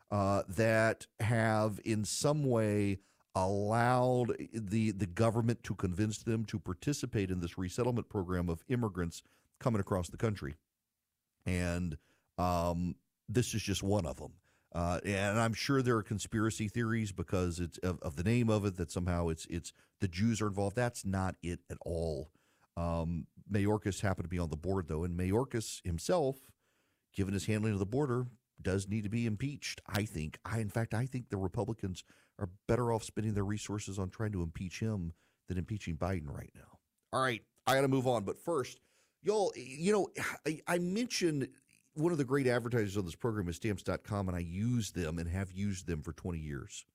uh, 0.09 0.41
that 0.47 1.05
have 1.19 1.79
in 1.85 2.03
some 2.03 2.45
way 2.45 2.99
allowed 3.35 4.35
the 4.51 4.89
the 4.89 5.05
government 5.05 5.63
to 5.63 5.75
convince 5.75 6.23
them 6.23 6.45
to 6.45 6.57
participate 6.57 7.29
in 7.29 7.41
this 7.41 7.59
resettlement 7.59 8.09
program 8.09 8.49
of 8.49 8.63
immigrants 8.69 9.21
coming 9.59 9.79
across 9.79 10.09
the 10.09 10.17
country, 10.17 10.55
and 11.45 11.95
um, 12.39 12.95
this 13.27 13.53
is 13.53 13.61
just 13.61 13.83
one 13.83 14.07
of 14.07 14.17
them. 14.17 14.33
Uh, 14.73 14.99
and 15.03 15.39
I'm 15.39 15.53
sure 15.53 15.81
there 15.81 15.97
are 15.97 16.03
conspiracy 16.03 16.67
theories 16.67 17.11
because 17.11 17.59
it's 17.59 17.79
of, 17.79 17.99
of, 18.01 18.15
the 18.15 18.23
name 18.23 18.49
of 18.49 18.65
it 18.65 18.77
that 18.77 18.91
somehow 18.91 19.29
it's 19.29 19.47
it's 19.49 19.73
the 19.99 20.07
Jews 20.07 20.41
are 20.41 20.47
involved. 20.47 20.75
That's 20.75 21.05
not 21.05 21.35
it 21.41 21.61
at 21.71 21.77
all. 21.81 22.29
Um, 22.77 23.25
Mayorkas 23.51 24.01
happened 24.01 24.25
to 24.25 24.29
be 24.29 24.37
on 24.37 24.51
the 24.51 24.55
board, 24.55 24.87
though, 24.87 25.03
and 25.03 25.17
Mayorkas 25.17 25.83
himself, 25.83 26.37
given 27.15 27.33
his 27.33 27.47
handling 27.47 27.73
of 27.73 27.79
the 27.79 27.85
border, 27.85 28.27
does 28.61 28.87
need 28.87 29.03
to 29.03 29.09
be 29.09 29.25
impeached. 29.25 29.81
I 29.87 30.03
think. 30.03 30.37
I, 30.45 30.59
in 30.59 30.69
fact, 30.69 30.93
I 30.93 31.07
think 31.07 31.29
the 31.29 31.37
Republicans 31.37 32.03
are 32.37 32.49
better 32.67 32.93
off 32.93 33.03
spending 33.03 33.33
their 33.33 33.45
resources 33.45 33.97
on 33.97 34.09
trying 34.09 34.33
to 34.33 34.43
impeach 34.43 34.79
him 34.79 35.13
than 35.47 35.57
impeaching 35.57 35.97
Biden 35.97 36.31
right 36.31 36.51
now. 36.55 36.77
All 37.11 37.21
right, 37.21 37.41
I 37.65 37.73
got 37.73 37.81
to 37.81 37.87
move 37.87 38.05
on, 38.05 38.23
but 38.23 38.39
first, 38.39 38.79
y'all, 39.23 39.51
you 39.55 39.91
know, 39.91 40.09
I, 40.45 40.61
I 40.67 40.77
mentioned 40.77 41.47
one 41.93 42.11
of 42.11 42.17
the 42.17 42.25
great 42.25 42.47
advertisers 42.47 42.97
on 42.97 43.05
this 43.05 43.15
program 43.15 43.47
is 43.47 43.57
stamps.com, 43.57 44.27
and 44.27 44.37
I 44.37 44.41
use 44.41 44.91
them 44.91 45.17
and 45.19 45.29
have 45.29 45.51
used 45.51 45.87
them 45.87 46.01
for 46.01 46.13
20 46.13 46.39
years. 46.39 46.85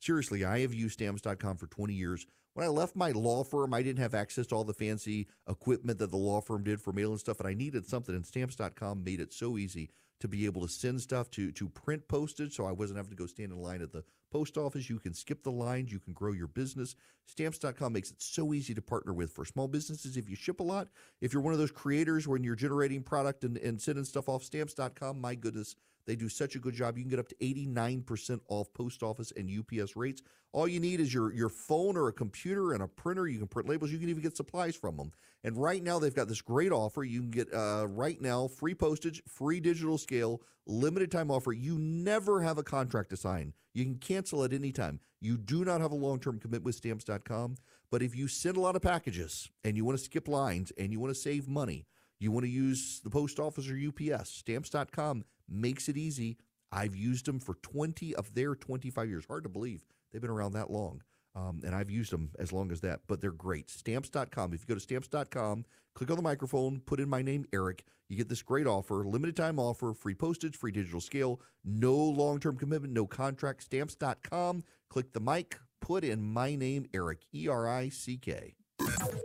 Seriously, 0.00 0.44
I 0.44 0.60
have 0.60 0.74
used 0.74 0.94
stamps.com 0.94 1.56
for 1.56 1.66
20 1.66 1.94
years. 1.94 2.26
When 2.54 2.66
I 2.66 2.68
left 2.68 2.96
my 2.96 3.12
law 3.12 3.44
firm, 3.44 3.72
I 3.72 3.82
didn't 3.82 4.02
have 4.02 4.14
access 4.14 4.46
to 4.48 4.54
all 4.54 4.64
the 4.64 4.74
fancy 4.74 5.26
equipment 5.48 5.98
that 6.00 6.10
the 6.10 6.16
law 6.16 6.40
firm 6.40 6.64
did 6.64 6.80
for 6.80 6.92
mailing 6.92 7.18
stuff, 7.18 7.40
and 7.40 7.48
I 7.48 7.54
needed 7.54 7.86
something, 7.86 8.14
and 8.14 8.26
stamps.com 8.26 9.02
made 9.02 9.20
it 9.20 9.32
so 9.32 9.56
easy 9.56 9.90
to 10.22 10.28
be 10.28 10.46
able 10.46 10.62
to 10.62 10.68
send 10.68 11.00
stuff 11.00 11.28
to 11.32 11.50
to 11.50 11.68
print 11.68 12.06
postage 12.06 12.54
so 12.54 12.64
I 12.64 12.70
wasn't 12.70 12.98
having 12.98 13.10
to 13.10 13.16
go 13.16 13.26
stand 13.26 13.50
in 13.50 13.60
line 13.60 13.82
at 13.82 13.90
the 13.90 14.04
post 14.30 14.56
office. 14.56 14.88
You 14.88 15.00
can 15.00 15.14
skip 15.14 15.42
the 15.42 15.50
lines, 15.50 15.90
you 15.90 15.98
can 15.98 16.12
grow 16.12 16.30
your 16.30 16.46
business. 16.46 16.94
Stamps.com 17.26 17.92
makes 17.92 18.12
it 18.12 18.22
so 18.22 18.54
easy 18.54 18.72
to 18.72 18.80
partner 18.80 19.12
with 19.12 19.32
for 19.32 19.44
small 19.44 19.66
businesses. 19.66 20.16
If 20.16 20.30
you 20.30 20.36
ship 20.36 20.60
a 20.60 20.62
lot, 20.62 20.86
if 21.20 21.32
you're 21.32 21.42
one 21.42 21.54
of 21.54 21.58
those 21.58 21.72
creators 21.72 22.28
when 22.28 22.44
you're 22.44 22.54
generating 22.54 23.02
product 23.02 23.42
and, 23.42 23.56
and 23.58 23.82
sending 23.82 24.04
stuff 24.04 24.28
off 24.28 24.44
stamps.com, 24.44 25.20
my 25.20 25.34
goodness, 25.34 25.74
they 26.06 26.16
do 26.16 26.28
such 26.28 26.56
a 26.56 26.58
good 26.58 26.74
job. 26.74 26.96
You 26.96 27.04
can 27.04 27.10
get 27.10 27.18
up 27.18 27.28
to 27.28 27.34
89% 27.36 28.40
off 28.48 28.72
post 28.72 29.02
office 29.02 29.32
and 29.36 29.48
UPS 29.50 29.96
rates. 29.96 30.22
All 30.52 30.68
you 30.68 30.80
need 30.80 31.00
is 31.00 31.12
your, 31.12 31.32
your 31.32 31.48
phone 31.48 31.96
or 31.96 32.08
a 32.08 32.12
computer 32.12 32.72
and 32.72 32.82
a 32.82 32.88
printer. 32.88 33.26
You 33.26 33.38
can 33.38 33.48
print 33.48 33.68
labels. 33.68 33.90
You 33.90 33.98
can 33.98 34.08
even 34.08 34.22
get 34.22 34.36
supplies 34.36 34.76
from 34.76 34.96
them. 34.96 35.12
And 35.44 35.56
right 35.56 35.82
now, 35.82 35.98
they've 35.98 36.14
got 36.14 36.28
this 36.28 36.42
great 36.42 36.72
offer. 36.72 37.02
You 37.02 37.20
can 37.20 37.30
get, 37.30 37.52
uh, 37.52 37.86
right 37.88 38.20
now, 38.20 38.48
free 38.48 38.74
postage, 38.74 39.22
free 39.26 39.60
digital 39.60 39.98
scale, 39.98 40.42
limited 40.66 41.10
time 41.10 41.30
offer. 41.30 41.52
You 41.52 41.78
never 41.78 42.42
have 42.42 42.58
a 42.58 42.62
contract 42.62 43.10
to 43.10 43.16
sign. 43.16 43.54
You 43.74 43.84
can 43.84 43.96
cancel 43.96 44.44
at 44.44 44.52
any 44.52 44.72
time. 44.72 45.00
You 45.20 45.36
do 45.36 45.64
not 45.64 45.80
have 45.80 45.92
a 45.92 45.96
long 45.96 46.20
term 46.20 46.38
commitment 46.38 46.64
with 46.64 46.74
stamps.com. 46.76 47.56
But 47.90 48.02
if 48.02 48.16
you 48.16 48.28
send 48.28 48.56
a 48.56 48.60
lot 48.60 48.76
of 48.76 48.82
packages 48.82 49.50
and 49.64 49.76
you 49.76 49.84
want 49.84 49.98
to 49.98 50.04
skip 50.04 50.28
lines 50.28 50.72
and 50.78 50.92
you 50.92 51.00
want 51.00 51.14
to 51.14 51.20
save 51.20 51.48
money, 51.48 51.86
you 52.22 52.30
want 52.30 52.44
to 52.44 52.50
use 52.50 53.00
the 53.02 53.10
post 53.10 53.38
office 53.38 53.68
or 53.68 53.76
UPS, 53.76 54.30
stamps.com 54.30 55.24
makes 55.48 55.88
it 55.88 55.96
easy. 55.96 56.38
I've 56.70 56.96
used 56.96 57.26
them 57.26 57.38
for 57.38 57.54
20 57.56 58.14
of 58.14 58.34
their 58.34 58.54
25 58.54 59.08
years. 59.08 59.24
Hard 59.26 59.42
to 59.44 59.48
believe 59.48 59.84
they've 60.10 60.22
been 60.22 60.30
around 60.30 60.52
that 60.52 60.70
long. 60.70 61.02
Um, 61.34 61.60
and 61.64 61.74
I've 61.74 61.90
used 61.90 62.12
them 62.12 62.30
as 62.38 62.52
long 62.52 62.70
as 62.70 62.80
that, 62.82 63.00
but 63.06 63.20
they're 63.20 63.30
great. 63.30 63.70
Stamps.com. 63.70 64.52
If 64.52 64.60
you 64.60 64.66
go 64.66 64.74
to 64.74 64.80
stamps.com, 64.80 65.64
click 65.94 66.10
on 66.10 66.16
the 66.16 66.22
microphone, 66.22 66.80
put 66.80 67.00
in 67.00 67.08
my 67.08 67.22
name, 67.22 67.46
Erick, 67.52 67.84
you 68.08 68.16
get 68.16 68.28
this 68.28 68.42
great 68.42 68.66
offer, 68.66 69.04
limited 69.06 69.36
time 69.36 69.58
offer, 69.58 69.94
free 69.94 70.14
postage, 70.14 70.54
free 70.54 70.72
digital 70.72 71.00
scale, 71.00 71.40
no 71.64 71.94
long 71.94 72.38
term 72.38 72.58
commitment, 72.58 72.92
no 72.92 73.06
contract. 73.06 73.62
Stamps.com, 73.62 74.64
click 74.90 75.14
the 75.14 75.20
mic, 75.20 75.58
put 75.80 76.04
in 76.04 76.22
my 76.22 76.54
name, 76.54 76.84
Erick, 76.92 77.20
E 77.34 77.48
R 77.48 77.66
I 77.66 77.88
C 77.88 78.18
K. 78.18 78.54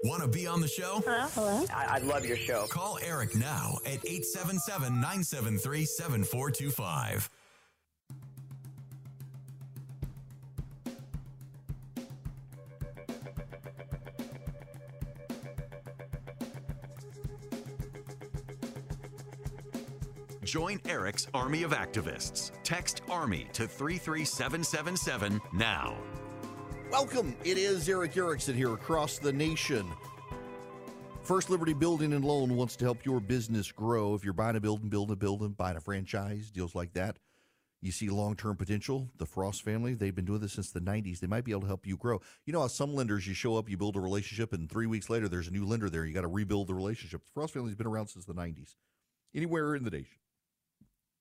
Want 0.04 0.22
to 0.22 0.28
be 0.28 0.48
on 0.48 0.62
the 0.62 0.68
show? 0.68 1.02
Hello? 1.06 1.28
Hello? 1.34 1.66
I, 1.74 1.98
I 1.98 1.98
love 2.00 2.26
your 2.26 2.38
show. 2.38 2.66
Call 2.68 3.00
Erick 3.04 3.36
now 3.36 3.78
at 3.86 4.06
877 4.06 4.94
973 4.96 5.86
7425. 5.86 7.30
Join 20.48 20.80
Erick's 20.88 21.28
army 21.34 21.64
of 21.64 21.72
activists. 21.72 22.52
Text 22.64 23.02
ARMY 23.10 23.50
to 23.52 23.68
33777 23.68 25.42
now. 25.54 25.98
Welcome. 26.92 27.36
It 27.44 27.58
is 27.58 27.90
Erick 27.90 28.16
Erickson 28.16 28.56
here 28.56 28.74
across 28.74 29.20
the 29.20 29.34
nation. 29.34 29.86
First 31.22 31.50
Liberty 31.50 31.74
Building 31.74 32.14
and 32.14 32.24
Loan 32.24 32.56
wants 32.56 32.78
to 32.78 32.86
help 32.86 33.06
your 33.06 33.20
business 33.20 33.70
grow. 33.74 34.16
If 34.16 34.24
you're 34.24 34.32
buying 34.32 34.56
a 34.56 34.62
building, 34.62 34.88
building 34.88 35.12
a 35.12 35.18
building, 35.18 35.50
buying 35.50 35.76
a 35.76 35.82
franchise, 35.82 36.50
deals 36.50 36.76
like 36.76 36.94
that, 36.94 37.18
you 37.82 37.92
see 37.92 38.10
long 38.10 38.38
term 38.38 38.56
potential. 38.56 39.10
The 39.18 39.26
Frost 39.26 39.64
family, 39.64 39.96
they've 39.96 40.16
been 40.16 40.24
doing 40.24 40.40
this 40.40 40.54
since 40.54 40.72
the 40.72 40.80
90s. 40.80 41.20
They 41.20 41.28
might 41.28 41.44
be 41.44 41.52
able 41.52 41.62
to 41.62 41.68
help 41.68 41.86
you 41.86 41.98
grow. 41.98 42.22
You 42.46 42.54
know 42.54 42.62
how 42.62 42.68
some 42.68 42.96
lenders, 42.96 43.28
you 43.28 43.34
show 43.34 43.58
up, 43.58 43.70
you 43.70 43.76
build 43.76 43.98
a 43.98 44.00
relationship, 44.00 44.54
and 44.54 44.70
three 44.70 44.88
weeks 44.88 45.10
later, 45.10 45.28
there's 45.28 45.50
a 45.50 45.52
new 45.52 45.66
lender 45.66 45.90
there. 45.90 46.06
You 46.06 46.14
got 46.14 46.22
to 46.22 46.28
rebuild 46.28 46.68
the 46.68 46.74
relationship. 46.74 47.26
The 47.26 47.32
Frost 47.34 47.54
family's 47.54 47.76
been 47.76 47.88
around 47.88 48.08
since 48.08 48.24
the 48.24 48.34
90s. 48.34 48.76
Anywhere 49.36 49.76
in 49.76 49.84
the 49.84 49.92
nation, 49.92 50.20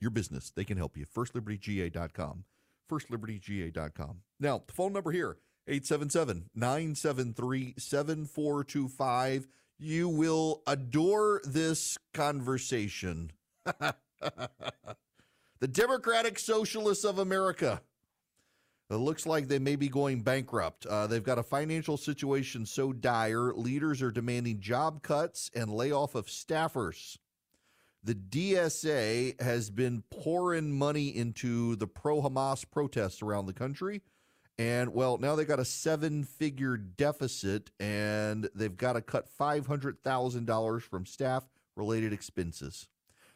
your 0.01 0.13
business, 0.13 0.53
they 0.55 0.65
can 0.65 0.79
help 0.79 0.97
you. 0.97 1.07
FirstLibertyGA.com. 1.07 2.45
FirstLibertyGA.com. 2.89 4.19
Now, 4.39 4.63
the 4.65 4.73
phone 4.73 4.93
number 4.93 5.11
here 5.11 5.39
877 5.69 6.51
973 6.55 7.75
7425. 7.77 9.49
You 9.79 10.09
will 10.09 10.63
adore 10.67 11.43
this 11.45 11.99
conversation. 12.15 13.33
the 13.65 13.95
Democratic 15.71 16.39
Socialists 16.39 17.05
of 17.05 17.19
America. 17.19 17.83
It 18.89 18.95
looks 18.95 19.27
like 19.27 19.49
they 19.49 19.59
may 19.59 19.75
be 19.75 19.89
going 19.89 20.23
bankrupt. 20.23 20.87
Uh, 20.87 21.09
they've 21.09 21.23
got 21.23 21.41
a 21.41 21.43
financial 21.43 21.97
situation 21.97 22.65
so 22.65 22.93
dire, 22.93 23.53
leaders 23.53 24.01
are 24.01 24.13
demanding 24.13 24.61
job 24.61 25.03
cuts 25.03 25.51
and 25.55 25.73
layoff 25.73 26.15
of 26.15 26.27
staffers. 26.27 27.19
The 28.05 28.15
DSA 28.15 29.41
has 29.43 29.71
been 29.71 30.05
pouring 30.11 30.71
money 30.71 31.09
into 31.09 31.75
the 31.75 31.89
pro 31.89 32.23
Hamas 32.23 32.65
protests 32.71 33.21
around 33.21 33.47
the 33.47 33.53
country. 33.53 34.03
And 34.59 34.95
well, 34.95 35.19
now 35.19 35.37
they 35.37 35.45
got 35.45 35.61
a 35.61 35.65
seven 35.65 36.25
figure 36.25 36.77
deficit 36.77 37.71
and 37.79 38.49
they've 38.55 38.77
got 38.77 38.95
to 38.95 39.03
cut 39.03 39.29
$500,000 39.39 40.83
from 40.83 41.07
staff 41.07 41.45
related 41.77 42.13
expenses. 42.13 42.89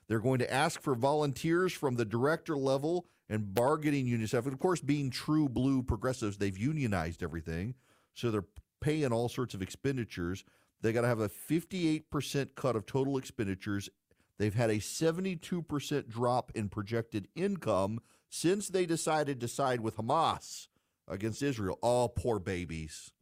They're 0.09 0.19
going 0.19 0.39
to 0.39 0.53
ask 0.53 0.81
for 0.81 0.95
volunteers 0.95 1.73
from 1.73 1.97
the 1.97 2.07
director 2.07 2.57
level 2.57 3.07
and 3.29 3.55
bargaining 3.55 4.07
unit 4.07 4.29
staff. 4.29 4.45
And 4.45 4.55
of 4.55 4.59
course, 4.59 4.81
being 4.81 5.11
true 5.11 5.49
blue 5.49 5.83
progressives, 5.83 6.39
they've 6.39 6.57
unionized 6.57 7.23
everything. 7.23 7.75
So 8.15 8.31
they're 8.31 8.47
paying 8.81 9.13
all 9.13 9.29
sorts 9.29 9.55
of 9.55 9.63
expenditures. 9.63 10.45
They 10.81 10.93
got 10.93 11.03
to 11.03 11.07
have 11.07 11.21
a 11.21 11.29
58% 11.29 12.55
cut 12.55 12.77
of 12.77 12.87
total 12.87 13.19
expenditures. 13.19 13.91
They've 14.39 14.55
had 14.55 14.71
a 14.71 14.77
72% 14.77 16.09
drop 16.09 16.51
in 16.55 16.71
projected 16.71 17.29
income 17.37 18.01
since 18.31 18.69
they 18.69 18.87
decided 18.87 19.39
to 19.41 19.49
side 19.49 19.81
with 19.81 19.99
Hamas 19.99 20.69
against 21.11 21.43
Israel. 21.43 21.79
All 21.83 22.09
poor 22.09 22.39
babies. 22.39 23.13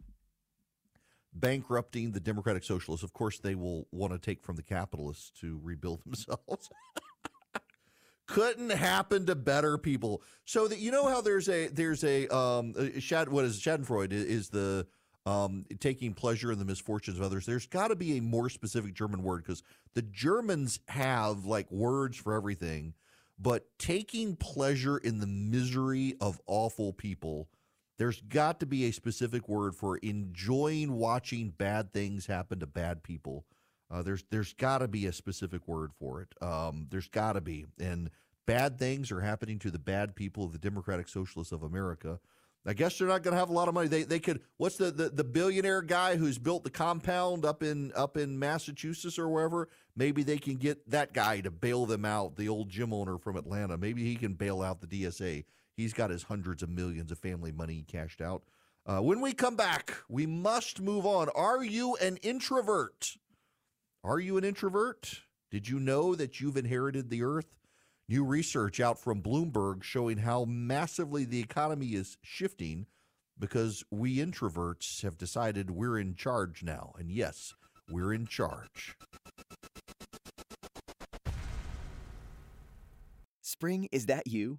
Bankrupting 1.32 2.12
the 2.12 2.20
Democratic 2.20 2.64
Socialists. 2.64 3.05
Of 3.05 3.12
course, 3.12 3.39
they 3.39 3.55
will 3.55 3.86
want 3.91 4.12
to 4.12 4.18
take 4.18 4.43
from 4.43 4.57
the 4.57 4.62
capitalists 4.62 5.30
to 5.41 5.61
rebuild 5.62 6.03
themselves. 6.05 6.70
Couldn't 8.26 8.70
happen 8.70 9.24
to 9.26 9.34
better 9.34 9.78
people. 9.78 10.22
So 10.45 10.68
that 10.68 10.78
you 10.78 10.91
know 10.91 11.09
how 11.09 11.22
there's 11.22 11.49
a 11.49 11.68
there's 11.68 12.05
a 12.05 12.28
um 12.28 13.01
Shad 13.01 13.30
what 13.30 13.45
is 13.47 13.59
Schadenfreude 13.59 14.12
is 14.12 14.51
the 14.51 14.86
um 15.24 15.64
taking 15.80 16.12
pleasure 16.12 16.53
in 16.53 16.59
the 16.59 16.64
misfortunes 16.66 17.18
of 17.18 17.24
others. 17.24 17.47
There's 17.47 17.66
got 17.66 17.89
to 17.89 17.97
be 17.97 18.18
a 18.18 18.22
more 18.22 18.51
specific 18.51 18.93
German 18.93 19.22
word 19.22 19.45
because 19.45 19.62
the 19.95 20.03
Germans 20.03 20.80
have 20.89 21.47
like 21.47 21.70
words 21.72 22.18
for 22.18 22.34
everything, 22.34 22.93
but 23.39 23.66
taking 23.78 24.36
pleasure 24.36 24.99
in 24.99 25.20
the 25.20 25.26
misery 25.26 26.14
of 26.20 26.39
awful 26.47 26.93
people 26.93 27.49
there's 27.99 28.20
got 28.20 28.61
to 28.61 28.66
be 28.66 28.86
a 28.86 28.92
specific 28.92 29.49
word 29.49 29.74
for 29.74 29.99
enjoying 29.99 30.94
watching 30.94 31.51
bad 31.51 31.92
things 31.92 32.26
happen 32.26 32.61
to 32.61 32.66
bad 32.66 33.03
people. 33.03 33.44
Uh, 33.90 34.03
there's 34.03 34.24
there's 34.30 34.53
got 34.55 34.78
to 34.78 34.88
be 34.88 35.07
a 35.07 35.12
specific 35.12 35.66
word 35.66 35.92
for 35.99 36.22
it. 36.22 36.28
Um, 36.42 36.86
there's 36.90 37.09
got 37.09 37.32
to 37.32 37.40
be, 37.40 37.66
and 37.80 38.11
bad 38.46 38.78
things 38.78 39.11
are 39.11 39.20
happening 39.20 39.59
to 39.61 39.70
the 39.70 39.78
bad 39.78 40.14
people 40.14 40.44
of 40.44 40.53
the 40.53 40.59
Democratic 40.59 41.09
Socialists 41.09 41.53
of 41.53 41.62
America. 41.62 42.20
I 42.66 42.74
guess 42.74 42.99
they're 42.99 43.09
not 43.09 43.22
going 43.22 43.32
to 43.32 43.38
have 43.38 43.49
a 43.49 43.53
lot 43.53 43.68
of 43.68 43.74
money. 43.74 43.88
They 43.88 44.03
they 44.03 44.20
could. 44.20 44.42
What's 44.59 44.76
the, 44.76 44.90
the 44.90 45.09
the 45.09 45.24
billionaire 45.24 45.82
guy 45.82 46.16
who's 46.16 46.38
built 46.38 46.64
the 46.64 46.70
compound 46.70 47.44
up 47.44 47.62
in 47.62 47.92
up 47.96 48.16
in 48.16 48.38
Massachusetts 48.38 49.18
or 49.18 49.28
wherever? 49.28 49.68
Maybe 49.96 50.22
they 50.22 50.38
can 50.38 50.57
get 50.57 50.88
that 50.90 51.14
guy 51.14 51.40
to 51.40 51.51
bail 51.51 51.86
them 51.86 52.05
out. 52.05 52.36
The 52.36 52.49
old 52.49 52.68
gym 52.68 52.92
owner 52.92 53.16
from 53.16 53.36
Atlanta. 53.36 53.78
Maybe 53.78 54.05
he 54.05 54.16
can 54.16 54.34
bail 54.34 54.61
out 54.61 54.82
the 54.82 54.86
DSA. 54.86 55.44
He's 55.79 55.93
got 55.93 56.11
his 56.11 56.24
hundreds 56.24 56.64
of 56.64 56.70
millions 56.70 57.12
of 57.12 57.20
family 57.20 57.53
money 57.53 57.85
cashed 57.87 58.20
out. 58.20 58.43
Uh, 58.85 58.99
when 58.99 59.20
we 59.20 59.33
come 59.33 59.55
back, 59.55 59.95
we 60.09 60.26
must 60.26 60.81
move 60.81 61.07
on. 61.07 61.29
Are 61.37 61.62
you 61.62 61.95
an 62.01 62.16
introvert? 62.16 63.16
Are 64.03 64.18
you 64.18 64.37
an 64.39 64.43
introvert? 64.43 65.20
Did 65.53 65.68
you 65.68 65.79
know 65.79 66.16
that 66.16 66.41
you've 66.41 66.57
inherited 66.57 67.11
the 67.11 67.22
earth? 67.22 67.55
New 68.09 68.24
research 68.24 68.81
out 68.81 68.99
from 68.99 69.22
Bloomberg 69.22 69.85
showing 69.85 70.18
how 70.18 70.45
massively 70.47 71.24
the 71.24 71.39
economy 71.39 71.95
is 71.95 72.18
shifting 72.22 72.87
because 73.39 73.85
we 73.89 74.16
introverts 74.16 75.03
have 75.03 75.16
decided 75.16 75.70
we're 75.70 75.97
in 75.97 76.16
charge 76.16 76.64
now. 76.64 76.93
And 76.99 77.09
yes, 77.09 77.55
we're 77.89 78.12
in 78.12 78.26
charge. 78.26 78.97
Spring, 83.43 83.89
is 83.93 84.07
that 84.07 84.26
you? 84.26 84.59